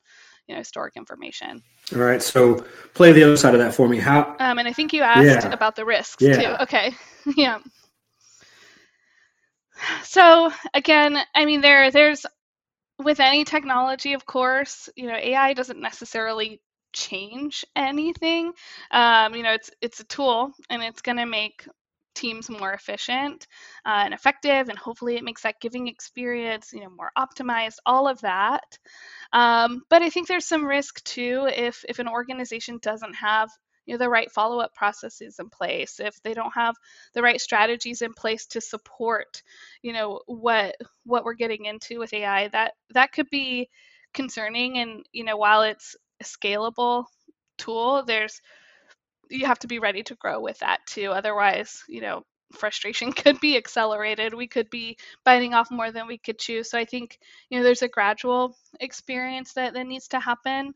you 0.47 0.55
know 0.55 0.59
historic 0.59 0.97
information. 0.97 1.63
All 1.95 2.01
right 2.01 2.23
so 2.23 2.65
play 2.95 3.13
the 3.13 3.25
other 3.25 3.37
side 3.37 3.55
of 3.55 3.61
that 3.61 3.75
for 3.75 3.89
me. 3.89 3.99
How 3.99 4.37
um, 4.39 4.59
and 4.59 4.69
i 4.69 4.73
think 4.73 4.93
you 4.93 5.03
asked 5.03 5.47
yeah. 5.47 5.53
about 5.53 5.77
the 5.77 5.85
risks 5.85 6.23
yeah. 6.23 6.57
too. 6.57 6.63
Okay. 6.63 6.93
Yeah. 7.37 7.59
So 10.03 10.51
again 10.73 11.19
i 11.35 11.45
mean 11.45 11.61
there 11.61 11.91
there's 11.91 12.25
with 12.99 13.21
any 13.21 13.45
technology 13.45 14.15
of 14.15 14.25
course 14.25 14.89
you 14.97 15.09
know 15.09 15.15
ai 15.15 15.53
doesn't 15.53 15.81
necessarily 15.81 16.61
change 16.93 17.65
anything. 17.77 18.53
Um, 18.91 19.35
you 19.35 19.43
know 19.43 19.53
it's 19.53 19.71
it's 19.81 20.01
a 20.01 20.05
tool 20.05 20.53
and 20.71 20.83
it's 20.83 21.03
going 21.03 21.19
to 21.19 21.27
make 21.27 21.67
teams 22.19 22.51
more 22.51 22.73
efficient 22.73 23.47
uh, 23.87 24.03
and 24.05 24.15
effective 24.15 24.69
and 24.69 24.79
hopefully 24.79 25.17
it 25.17 25.25
makes 25.25 25.43
that 25.43 25.61
giving 25.61 25.89
experience 25.89 26.71
you 26.73 26.81
know 26.81 26.91
more 26.91 27.11
optimized 27.17 27.79
all 27.87 28.09
of 28.09 28.21
that. 28.21 28.79
Um, 29.33 29.83
but 29.91 30.03
i 30.03 30.11
think 30.11 30.27
there's 30.27 30.47
some 30.47 30.65
risk 30.65 31.03
too 31.05 31.49
if 31.55 31.85
if 31.89 31.99
an 31.99 32.09
organization 32.09 32.79
doesn't 32.83 33.15
have 33.15 33.51
you 33.87 33.95
know 33.95 33.99
the 33.99 34.09
right 34.11 34.31
follow-up 34.31 34.75
processes 34.75 35.39
in 35.39 35.49
place 35.49 36.01
if 36.01 36.15
they 36.23 36.35
don't 36.35 36.53
have 36.55 36.75
the 37.15 37.23
right 37.23 37.41
strategies 37.41 38.03
in 38.03 38.13
place 38.13 38.47
to 38.47 38.61
support 38.61 39.43
you 39.83 39.93
know 39.93 40.21
what 40.27 40.77
what 41.05 41.25
we're 41.25 41.43
getting 41.43 41.65
into 41.65 41.99
with 41.99 42.13
ai 42.13 42.49
that 42.49 42.73
that 42.93 43.13
could 43.13 43.29
be 43.31 43.69
concerning. 44.15 44.79
And 44.79 45.05
you 45.13 45.25
know 45.25 45.37
while 45.37 45.63
it's 45.63 45.97
a 46.21 46.25
scalable 46.25 47.05
tool 47.57 48.05
there's 48.07 48.41
you 49.31 49.47
have 49.47 49.59
to 49.61 49.67
be 49.67 49.79
ready 49.79 50.03
to 50.05 50.15
grow 50.15 50.41
with 50.41 50.59
that 50.61 50.81
too. 50.87 51.11
Otherwise, 51.11 51.83
you 51.89 52.01
know, 52.01 52.25
frustration 52.53 53.13
could 53.15 53.41
be 53.41 53.57
accelerated. 53.57 54.35
We 54.35 54.47
could 54.47 54.71
be 54.71 54.97
biting 55.25 55.55
off 55.55 55.71
more 55.71 55.93
than 55.93 56.07
we 56.07 56.19
could 56.19 56.39
chew. 56.39 56.63
So 56.63 56.79
I 56.79 56.85
think, 56.85 57.19
you 57.51 57.59
know, 57.59 57.65
there's 57.65 57.83
a 57.83 57.89
gradual 57.89 58.57
experience 58.81 59.55
that, 59.55 59.75
that 59.75 59.87
needs 59.87 60.09
to 60.09 60.21
happen 60.21 60.75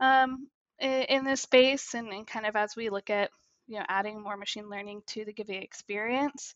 um, 0.00 0.48
in, 0.78 1.02
in, 1.02 1.24
this 1.24 1.42
space. 1.42 1.94
And, 1.94 2.08
and, 2.08 2.26
kind 2.26 2.46
of 2.46 2.56
as 2.56 2.76
we 2.76 2.90
look 2.90 3.10
at, 3.10 3.30
you 3.66 3.78
know, 3.78 3.84
adding 3.88 4.22
more 4.22 4.36
machine 4.36 4.68
learning 4.68 5.02
to 5.08 5.24
the 5.24 5.32
giving 5.32 5.62
experience. 5.62 6.54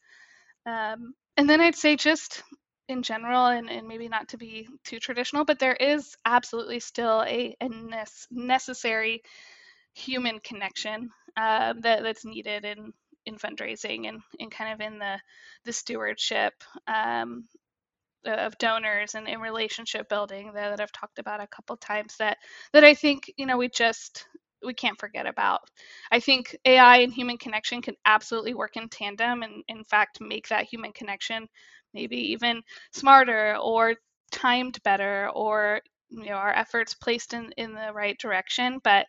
Um, 0.67 1.15
and 1.37 1.49
then 1.49 1.61
I'd 1.61 1.77
say 1.77 1.97
just 1.97 2.43
in 2.89 3.03
general, 3.03 3.47
and, 3.47 3.71
and 3.71 3.87
maybe 3.87 4.09
not 4.09 4.29
to 4.29 4.39
be 4.39 4.67
too 4.83 4.99
traditional, 4.99 5.45
but 5.45 5.59
there 5.59 5.75
is 5.75 6.17
absolutely 6.25 6.81
still 6.81 7.23
a, 7.23 7.55
a 7.61 7.69
necessary 8.31 9.23
human 9.99 10.41
connection 10.41 11.11
uh, 11.37 11.75
that, 11.81 12.03
that's 12.03 12.25
needed 12.25 12.65
in 12.65 12.93
in 13.27 13.37
fundraising 13.37 14.09
and, 14.09 14.21
and 14.41 14.51
kind 14.51 14.73
of 14.73 14.81
in 14.81 14.99
the 14.99 15.19
the 15.65 15.73
stewardship 15.73 16.55
um, 16.87 17.45
of 18.27 18.59
donors 18.59 19.15
and 19.15 19.29
in 19.29 19.41
relationship 19.41 20.09
building 20.09 20.53
that, 20.55 20.71
that 20.71 20.81
I've 20.81 20.93
talked 20.93 21.19
about 21.19 21.43
a 21.43 21.47
couple 21.47 21.77
times 21.77 22.17
that 22.19 22.39
that 22.73 22.85
I 22.85 22.95
think 22.95 23.33
you 23.37 23.47
know 23.47 23.57
we 23.59 23.69
just 23.69 24.27
we 24.65 24.75
can't 24.75 24.99
forget 24.99 25.27
about. 25.27 25.61
I 26.11 26.21
think 26.21 26.57
AI 26.65 26.99
and 26.99 27.13
human 27.13 27.39
connection 27.39 27.83
can 27.83 27.95
absolutely 28.05 28.55
work 28.55 28.77
in 28.77 28.89
tandem 28.89 29.43
and 29.43 29.63
in 29.69 29.85
fact 29.85 30.21
make 30.21 30.49
that 30.49 30.65
human 30.67 30.93
connection 30.93 31.49
maybe 31.95 32.33
even 32.33 32.63
smarter 32.93 33.57
or 33.57 33.95
timed 34.33 34.83
better 34.83 35.31
or 35.35 35.81
you 36.11 36.27
know 36.27 36.35
our 36.35 36.53
efforts 36.53 36.95
placed 36.95 37.35
in 37.35 37.53
in 37.57 37.73
the 37.75 37.93
right 37.95 38.19
direction 38.19 38.81
but 38.85 39.07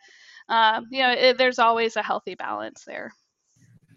um, 0.49 0.87
you 0.91 1.01
know, 1.01 1.11
it, 1.11 1.37
there's 1.37 1.59
always 1.59 1.95
a 1.95 2.03
healthy 2.03 2.35
balance 2.35 2.83
there. 2.85 3.13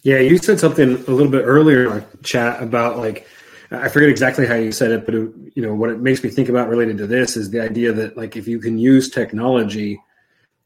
Yeah, 0.03 0.19
you 0.19 0.39
said 0.39 0.59
something 0.59 0.89
a 0.95 1.11
little 1.11 1.31
bit 1.31 1.43
earlier 1.45 1.87
in 1.87 1.93
our 1.93 2.05
chat 2.23 2.63
about 2.63 2.99
like 2.99 3.27
I 3.71 3.89
forget 3.89 4.09
exactly 4.09 4.47
how 4.47 4.55
you 4.55 4.73
said 4.73 4.91
it, 4.91 5.07
but 5.07 5.15
it, 5.15 5.31
you 5.55 5.63
know 5.63 5.75
what 5.75 5.91
it 5.91 6.01
makes 6.01 6.23
me 6.23 6.31
think 6.31 6.49
about 6.49 6.69
related 6.69 6.99
to 6.99 7.07
this 7.07 7.37
is 7.37 7.51
the 7.51 7.61
idea 7.61 7.93
that 7.93 8.17
like 8.17 8.37
if 8.37 8.47
you 8.47 8.59
can 8.59 8.79
use 8.79 9.09
technology 9.09 10.01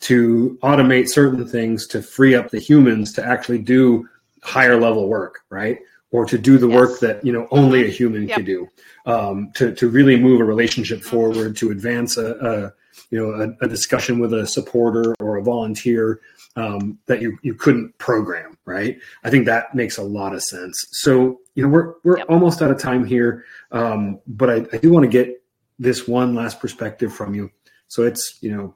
to 0.01 0.59
automate 0.63 1.09
certain 1.09 1.47
things 1.47 1.87
to 1.89 2.03
free 2.03 2.35
up 2.35 2.51
the 2.51 2.59
humans 2.59 3.13
to 3.15 3.25
actually 3.25 3.59
do 3.59 4.09
higher 4.43 4.79
level 4.81 5.09
work, 5.09 5.41
right? 5.51 5.79
Or 6.17 6.25
to 6.25 6.39
do 6.39 6.57
the 6.57 6.67
yes. 6.67 6.77
work 6.79 7.01
that 7.01 7.23
you 7.27 7.31
know 7.31 7.47
only 7.51 7.85
a 7.85 7.91
human 7.91 8.27
yep. 8.27 8.37
could 8.37 8.47
do, 8.47 8.69
um, 9.05 9.51
to 9.57 9.75
to 9.75 9.91
really 9.91 10.17
move 10.17 10.41
a 10.41 10.45
relationship 10.45 11.01
mm-hmm. 11.01 11.11
forward, 11.11 11.57
to 11.59 11.71
advance 11.71 12.17
a, 12.17 12.29
a 12.51 12.73
you 13.11 13.19
know 13.19 13.31
a, 13.33 13.65
a, 13.65 13.69
discussion 13.69 14.19
with 14.19 14.33
a 14.33 14.47
supporter 14.47 15.15
or 15.21 15.37
a 15.37 15.43
volunteer 15.43 16.21
um, 16.57 16.99
that 17.07 17.21
you 17.21 17.39
you 17.43 17.55
couldn't 17.55 17.97
program 17.99 18.57
right 18.65 18.99
i 19.25 19.31
think 19.31 19.47
that 19.47 19.75
makes 19.75 19.99
a 19.99 20.03
lot 20.03 20.35
of 20.35 20.43
sense 20.43 20.87
so 20.91 21.39
you 21.55 21.63
know 21.63 21.69
we're 21.69 21.95
we're 22.05 22.19
yep. 22.19 22.27
almost 22.29 22.63
out 22.63 22.71
of 22.71 22.79
time 22.79 23.05
here 23.05 23.45
um, 23.73 24.21
but 24.27 24.51
I, 24.51 24.55
I 24.73 24.79
do 24.79 24.91
want 24.91 25.05
to 25.05 25.11
get 25.11 25.43
this 25.79 26.09
one 26.09 26.35
last 26.35 26.61
perspective 26.61 27.13
from 27.13 27.35
you 27.35 27.51
so 27.89 28.03
it's 28.03 28.39
you 28.41 28.55
know 28.55 28.75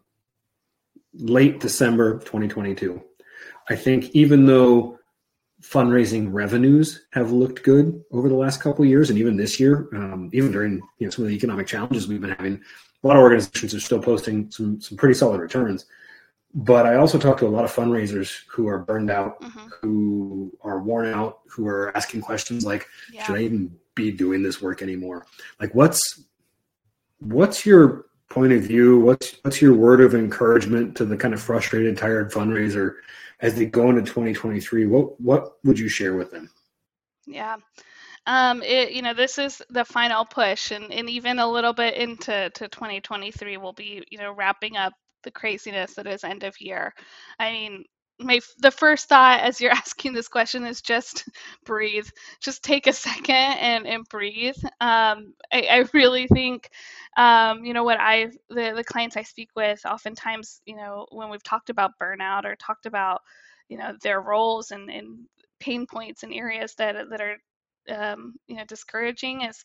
late 1.14 1.60
december 1.60 2.18
2022 2.20 3.02
i 3.68 3.74
think 3.74 4.10
even 4.10 4.46
though 4.46 4.99
fundraising 5.60 6.28
revenues 6.32 7.06
have 7.12 7.32
looked 7.32 7.62
good 7.62 8.02
over 8.12 8.28
the 8.28 8.34
last 8.34 8.62
couple 8.62 8.84
years 8.84 9.10
and 9.10 9.18
even 9.18 9.36
this 9.36 9.60
year 9.60 9.88
um, 9.94 10.30
even 10.32 10.50
during 10.50 10.80
you 10.98 11.06
know 11.06 11.10
some 11.10 11.24
of 11.24 11.28
the 11.28 11.36
economic 11.36 11.66
challenges 11.66 12.08
we've 12.08 12.20
been 12.20 12.30
having 12.30 12.60
a 13.02 13.06
lot 13.06 13.16
of 13.16 13.22
organizations 13.22 13.74
are 13.74 13.80
still 13.80 14.00
posting 14.00 14.50
some 14.50 14.80
some 14.80 14.96
pretty 14.96 15.14
solid 15.14 15.40
returns. 15.40 15.86
But 16.52 16.84
I 16.84 16.96
also 16.96 17.18
talk 17.18 17.38
to 17.38 17.46
a 17.46 17.48
lot 17.48 17.64
of 17.64 17.72
fundraisers 17.72 18.40
who 18.48 18.66
are 18.66 18.78
burned 18.78 19.10
out, 19.10 19.40
mm-hmm. 19.40 19.68
who 19.80 20.52
are 20.62 20.80
worn 20.80 21.06
out, 21.06 21.40
who 21.48 21.66
are 21.68 21.96
asking 21.96 22.22
questions 22.22 22.64
like, 22.64 22.86
yeah. 23.12 23.24
"Should 23.24 23.36
I 23.36 23.42
even 23.42 23.76
be 23.94 24.10
doing 24.10 24.42
this 24.42 24.60
work 24.60 24.82
anymore?" 24.82 25.26
Like, 25.60 25.74
what's 25.74 26.24
what's 27.20 27.64
your 27.64 28.06
point 28.28 28.52
of 28.52 28.62
view? 28.62 28.98
What's 28.98 29.36
what's 29.42 29.62
your 29.62 29.74
word 29.74 30.00
of 30.00 30.14
encouragement 30.14 30.96
to 30.96 31.04
the 31.04 31.16
kind 31.16 31.34
of 31.34 31.40
frustrated, 31.40 31.96
tired 31.96 32.32
fundraiser 32.32 32.96
as 33.42 33.54
they 33.54 33.66
go 33.66 33.90
into 33.90 34.02
2023? 34.02 34.86
What 34.86 35.20
what 35.20 35.52
would 35.64 35.78
you 35.78 35.88
share 35.88 36.14
with 36.14 36.30
them? 36.30 36.50
Yeah. 37.26 37.56
Um, 38.26 38.62
it, 38.62 38.92
you 38.92 39.02
know, 39.02 39.14
this 39.14 39.38
is 39.38 39.62
the 39.70 39.84
final 39.84 40.24
push, 40.24 40.70
and, 40.72 40.92
and 40.92 41.08
even 41.08 41.38
a 41.38 41.50
little 41.50 41.72
bit 41.72 41.94
into 41.94 42.50
to 42.50 42.68
2023, 42.68 43.56
we'll 43.56 43.72
be, 43.72 44.04
you 44.10 44.18
know, 44.18 44.32
wrapping 44.32 44.76
up 44.76 44.92
the 45.22 45.30
craziness 45.30 45.94
that 45.94 46.06
is 46.06 46.24
end 46.24 46.44
of 46.44 46.60
year. 46.60 46.92
I 47.38 47.52
mean, 47.52 47.84
my 48.20 48.40
the 48.58 48.70
first 48.70 49.08
thought 49.08 49.40
as 49.40 49.60
you're 49.60 49.70
asking 49.84 50.12
this 50.12 50.28
question 50.28 50.64
is 50.64 50.80
just 50.80 51.28
breathe. 51.64 52.08
Just 52.40 52.62
take 52.62 52.86
a 52.86 52.92
second 52.92 53.34
and, 53.34 53.86
and 53.86 54.08
breathe. 54.08 54.56
Um, 54.80 55.34
I, 55.52 55.62
I, 55.70 55.84
really 55.92 56.26
think 56.26 56.70
um, 57.16 57.64
you 57.64 57.74
know 57.74 57.84
what 57.84 57.98
i 58.00 58.26
the, 58.48 58.72
the 58.76 58.84
clients 58.84 59.16
i 59.16 59.22
speak 59.22 59.50
with 59.56 59.84
oftentimes 59.84 60.60
you 60.64 60.76
know 60.76 61.06
when 61.10 61.28
we've 61.28 61.42
talked 61.42 61.70
about 61.70 61.98
burnout 62.00 62.44
or 62.44 62.54
talked 62.56 62.86
about 62.86 63.20
you 63.68 63.76
know 63.76 63.92
their 64.02 64.20
roles 64.20 64.70
and, 64.70 64.90
and 64.90 65.26
pain 65.58 65.86
points 65.86 66.22
and 66.22 66.32
areas 66.32 66.74
that 66.76 66.96
that 67.10 67.20
are 67.20 67.36
um, 67.88 68.34
you 68.46 68.56
know 68.56 68.64
discouraging 68.66 69.42
is 69.42 69.64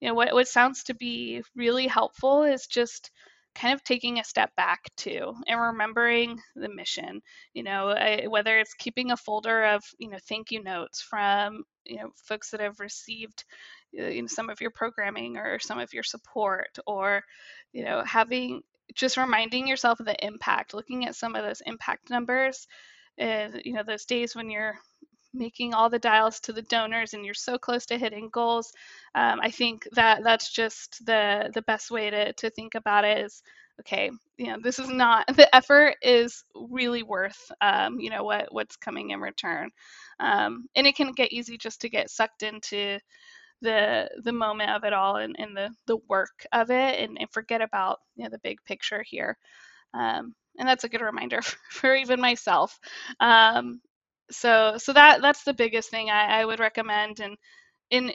you 0.00 0.08
know 0.08 0.14
what 0.14 0.32
what 0.32 0.48
sounds 0.48 0.84
to 0.84 0.94
be 0.94 1.42
really 1.54 1.86
helpful 1.86 2.42
is 2.44 2.66
just 2.66 3.10
kind 3.56 3.74
of 3.74 3.82
taking 3.82 4.18
a 4.18 4.24
step 4.24 4.54
back 4.56 4.90
too 4.96 5.34
and 5.46 5.60
remembering 5.60 6.38
the 6.54 6.68
mission 6.68 7.20
you 7.54 7.62
know 7.62 7.88
I, 7.88 8.26
whether 8.28 8.58
it's 8.58 8.74
keeping 8.74 9.10
a 9.10 9.16
folder 9.16 9.64
of 9.64 9.82
you 9.98 10.10
know 10.10 10.18
thank 10.28 10.50
you 10.50 10.62
notes 10.62 11.00
from 11.00 11.64
you 11.84 11.96
know 11.96 12.10
folks 12.16 12.50
that 12.50 12.60
have 12.60 12.80
received 12.80 13.44
uh, 13.98 14.04
you 14.04 14.22
know 14.22 14.28
some 14.28 14.50
of 14.50 14.60
your 14.60 14.70
programming 14.70 15.36
or 15.36 15.58
some 15.58 15.78
of 15.78 15.92
your 15.94 16.02
support 16.02 16.78
or 16.86 17.22
you 17.72 17.84
know 17.84 18.02
having 18.04 18.62
just 18.94 19.16
reminding 19.16 19.66
yourself 19.66 20.00
of 20.00 20.06
the 20.06 20.24
impact 20.24 20.74
looking 20.74 21.06
at 21.06 21.16
some 21.16 21.34
of 21.34 21.44
those 21.44 21.62
impact 21.66 22.10
numbers 22.10 22.66
and 23.18 23.62
you 23.64 23.72
know 23.72 23.82
those 23.82 24.04
days 24.04 24.36
when 24.36 24.50
you're 24.50 24.78
making 25.36 25.74
all 25.74 25.90
the 25.90 25.98
dials 25.98 26.40
to 26.40 26.52
the 26.52 26.62
donors 26.62 27.14
and 27.14 27.24
you're 27.24 27.34
so 27.34 27.58
close 27.58 27.86
to 27.86 27.98
hitting 27.98 28.28
goals 28.32 28.72
um, 29.14 29.40
i 29.42 29.50
think 29.50 29.86
that 29.92 30.22
that's 30.24 30.52
just 30.52 31.04
the 31.06 31.50
the 31.54 31.62
best 31.62 31.90
way 31.90 32.10
to, 32.10 32.32
to 32.34 32.50
think 32.50 32.74
about 32.74 33.04
it 33.04 33.18
is 33.24 33.42
okay 33.80 34.10
you 34.38 34.46
know 34.46 34.58
this 34.62 34.78
is 34.78 34.88
not 34.88 35.26
the 35.36 35.54
effort 35.54 35.96
is 36.02 36.44
really 36.54 37.02
worth 37.02 37.50
um, 37.60 37.98
you 38.00 38.10
know 38.10 38.24
what 38.24 38.52
what's 38.52 38.76
coming 38.76 39.10
in 39.10 39.20
return. 39.20 39.70
Um, 40.20 40.66
and 40.76 40.86
it 40.86 40.96
can 40.96 41.12
get 41.12 41.32
easy 41.32 41.58
just 41.58 41.80
to 41.82 41.88
get 41.90 42.10
sucked 42.10 42.42
into 42.42 42.98
the 43.62 44.08
the 44.24 44.32
moment 44.32 44.70
of 44.70 44.84
it 44.84 44.92
all 44.92 45.16
and, 45.16 45.36
and 45.38 45.56
the 45.56 45.70
the 45.86 45.98
work 46.08 46.46
of 46.52 46.70
it 46.70 47.00
and, 47.00 47.16
and 47.18 47.30
forget 47.30 47.62
about 47.62 47.98
you 48.16 48.24
know 48.24 48.30
the 48.30 48.38
big 48.40 48.58
picture 48.64 49.02
here. 49.06 49.36
Um, 49.94 50.34
and 50.58 50.68
that's 50.68 50.84
a 50.84 50.88
good 50.88 51.02
reminder 51.02 51.42
for 51.70 51.94
even 51.94 52.20
myself. 52.20 52.78
Um, 53.20 53.80
so 54.30 54.76
so 54.78 54.92
that 54.92 55.22
that's 55.22 55.44
the 55.44 55.54
biggest 55.54 55.90
thing 55.90 56.10
I, 56.10 56.40
I 56.40 56.44
would 56.44 56.60
recommend 56.60 57.20
and 57.20 57.36
in 57.90 58.12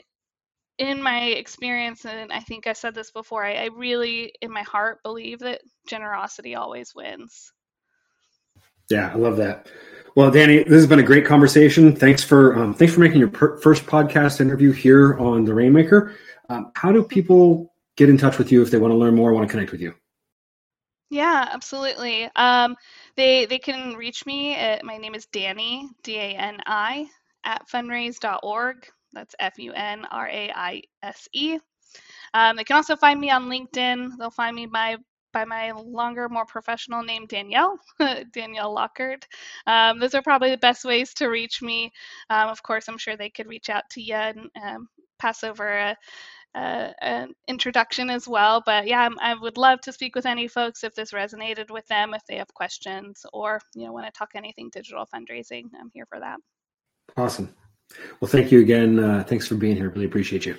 in 0.78 1.02
my 1.02 1.22
experience 1.24 2.04
and 2.04 2.32
i 2.32 2.40
think 2.40 2.66
i 2.66 2.72
said 2.72 2.94
this 2.94 3.10
before 3.10 3.44
I, 3.44 3.54
I 3.54 3.68
really 3.74 4.32
in 4.40 4.50
my 4.50 4.62
heart 4.62 5.02
believe 5.02 5.40
that 5.40 5.62
generosity 5.88 6.54
always 6.54 6.94
wins. 6.94 7.52
Yeah 8.90 9.10
i 9.12 9.16
love 9.16 9.36
that. 9.38 9.68
Well 10.14 10.30
Dani 10.30 10.64
this 10.64 10.74
has 10.74 10.86
been 10.86 10.98
a 10.98 11.04
great 11.04 11.24
conversation. 11.24 11.96
Thanks 11.96 12.22
for 12.22 12.56
um, 12.58 12.74
thanks 12.74 12.94
for 12.94 13.00
making 13.00 13.18
your 13.18 13.30
per- 13.30 13.56
first 13.58 13.86
podcast 13.86 14.40
interview 14.40 14.72
here 14.72 15.18
on 15.18 15.44
the 15.44 15.54
rainmaker. 15.54 16.14
Um, 16.48 16.72
how 16.74 16.92
do 16.92 17.02
people 17.02 17.72
get 17.96 18.10
in 18.10 18.18
touch 18.18 18.38
with 18.38 18.52
you 18.52 18.62
if 18.62 18.70
they 18.70 18.78
want 18.78 18.92
to 18.92 18.96
learn 18.96 19.14
more 19.14 19.32
want 19.32 19.46
to 19.46 19.50
connect 19.50 19.72
with 19.72 19.80
you 19.80 19.94
yeah, 21.12 21.48
absolutely. 21.52 22.30
Um, 22.36 22.76
they 23.16 23.46
they 23.46 23.58
can 23.58 23.94
reach 23.96 24.26
me 24.26 24.54
at 24.54 24.84
my 24.84 24.96
name 24.96 25.14
is 25.14 25.26
Dani 25.26 25.88
D 26.02 26.16
A 26.16 26.34
N 26.36 26.58
I 26.66 27.08
at 27.44 27.68
funraise.org. 27.68 28.88
That's 29.12 29.34
F 29.38 29.58
U 29.58 29.72
N 29.74 30.06
R 30.10 30.28
A 30.28 30.50
I 30.54 30.82
S 31.02 31.28
E. 31.34 31.58
Um, 32.34 32.56
they 32.56 32.64
can 32.64 32.76
also 32.76 32.96
find 32.96 33.20
me 33.20 33.30
on 33.30 33.48
LinkedIn. 33.48 34.18
They'll 34.18 34.30
find 34.30 34.56
me 34.56 34.66
by 34.66 34.96
by 35.32 35.44
my 35.46 35.72
longer, 35.72 36.28
more 36.28 36.46
professional 36.46 37.02
name, 37.04 37.26
Danielle, 37.26 37.78
Danielle 38.32 38.74
Lockard. 38.74 39.26
Um, 39.66 40.00
those 40.00 40.14
are 40.14 40.22
probably 40.22 40.50
the 40.50 40.58
best 40.58 40.84
ways 40.84 41.14
to 41.14 41.28
reach 41.28 41.62
me. 41.62 41.92
Um, 42.30 42.48
of 42.50 42.62
course, 42.62 42.88
I'm 42.88 42.98
sure 42.98 43.16
they 43.16 43.30
could 43.30 43.48
reach 43.48 43.70
out 43.70 43.84
to 43.92 44.02
you 44.02 44.14
and 44.14 44.50
um, 44.62 44.88
pass 45.20 45.44
over 45.44 45.68
a, 45.68 45.96
uh, 46.54 46.92
an 47.00 47.34
introduction 47.48 48.10
as 48.10 48.28
well. 48.28 48.62
But 48.64 48.86
yeah, 48.86 49.08
I 49.20 49.34
would 49.34 49.56
love 49.56 49.80
to 49.82 49.92
speak 49.92 50.14
with 50.14 50.26
any 50.26 50.48
folks 50.48 50.84
if 50.84 50.94
this 50.94 51.12
resonated 51.12 51.70
with 51.70 51.86
them, 51.86 52.14
if 52.14 52.22
they 52.26 52.36
have 52.36 52.52
questions 52.54 53.24
or 53.32 53.60
you 53.74 53.86
know 53.86 53.92
want 53.92 54.06
to 54.06 54.12
talk 54.12 54.30
anything 54.34 54.70
digital 54.70 55.06
fundraising. 55.12 55.64
I'm 55.78 55.90
here 55.92 56.06
for 56.06 56.20
that. 56.20 56.38
Awesome. 57.16 57.54
Well, 58.20 58.30
thank 58.30 58.52
you 58.52 58.60
again. 58.60 58.98
Uh, 58.98 59.24
thanks 59.24 59.46
for 59.46 59.54
being 59.54 59.76
here. 59.76 59.90
Really 59.90 60.06
appreciate 60.06 60.46
you. 60.46 60.56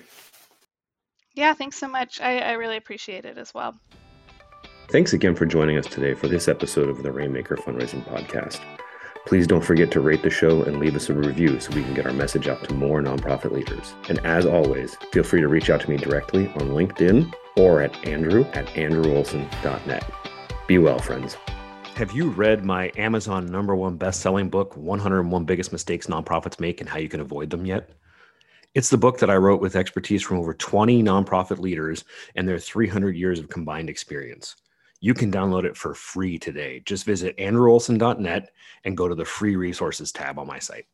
Yeah, 1.36 1.53
thanks 1.53 1.77
so 1.77 1.88
much. 1.88 2.21
I, 2.21 2.39
I 2.39 2.51
really 2.53 2.77
appreciate 2.77 3.25
it 3.25 3.38
as 3.38 3.53
well. 3.53 3.75
Thanks 4.89 5.13
again 5.13 5.34
for 5.34 5.45
joining 5.45 5.77
us 5.77 5.88
today 5.88 6.13
for 6.13 6.27
this 6.27 6.47
episode 6.47 6.89
of 6.89 7.01
the 7.01 7.12
Rainmaker 7.12 7.56
Fundraising 7.56 8.06
Podcast. 8.06 8.60
Please 9.25 9.47
don't 9.47 9.63
forget 9.63 9.89
to 9.91 10.01
rate 10.01 10.21
the 10.21 10.29
show 10.29 10.63
and 10.63 10.79
leave 10.79 10.95
us 10.95 11.09
a 11.09 11.13
review 11.13 11.59
so 11.59 11.73
we 11.73 11.83
can 11.83 11.93
get 11.93 12.05
our 12.05 12.12
message 12.12 12.47
out 12.49 12.62
to 12.65 12.73
more 12.73 13.01
nonprofit 13.01 13.51
leaders. 13.51 13.93
And 14.09 14.19
as 14.25 14.45
always, 14.45 14.95
feel 15.13 15.23
free 15.23 15.39
to 15.39 15.47
reach 15.47 15.69
out 15.69 15.81
to 15.81 15.89
me 15.89 15.95
directly 15.95 16.47
on 16.49 16.71
LinkedIn 16.71 17.33
or 17.55 17.81
at 17.81 17.95
andrew 18.05 18.43
at 18.53 18.67
andrewolson.net. 18.67 20.12
Be 20.67 20.77
well, 20.77 20.99
friends. 20.99 21.38
Have 21.95 22.12
you 22.12 22.31
read 22.31 22.65
my 22.65 22.91
Amazon 22.97 23.45
number 23.45 23.75
one 23.75 23.95
best-selling 23.95 24.49
book, 24.49 24.75
101 24.75 25.45
Biggest 25.45 25.71
Mistakes 25.71 26.07
Nonprofits 26.07 26.59
Make 26.59 26.81
and 26.81 26.89
How 26.89 26.97
You 26.97 27.07
Can 27.07 27.21
Avoid 27.21 27.49
Them 27.49 27.65
yet? 27.65 27.91
It's 28.73 28.89
the 28.89 28.97
book 28.97 29.19
that 29.19 29.29
I 29.29 29.38
wrote 29.38 29.62
with 29.62 29.75
expertise 29.75 30.23
from 30.23 30.39
over 30.39 30.55
20 30.55 31.03
nonprofit 31.03 31.59
leaders 31.59 32.03
and 32.36 32.49
their 32.49 32.57
300 32.57 33.15
years 33.15 33.39
of 33.39 33.47
combined 33.47 33.89
experience. 33.89 34.55
You 35.03 35.13
can 35.13 35.29
download 35.29 35.65
it 35.65 35.75
for 35.75 35.93
free 35.93 36.39
today. 36.39 36.81
Just 36.85 37.03
visit 37.03 37.35
andrewolson.net 37.35 38.51
and 38.85 38.95
go 38.95 39.09
to 39.09 39.15
the 39.15 39.25
free 39.25 39.57
resources 39.57 40.13
tab 40.13 40.39
on 40.39 40.47
my 40.47 40.59
site. 40.59 40.85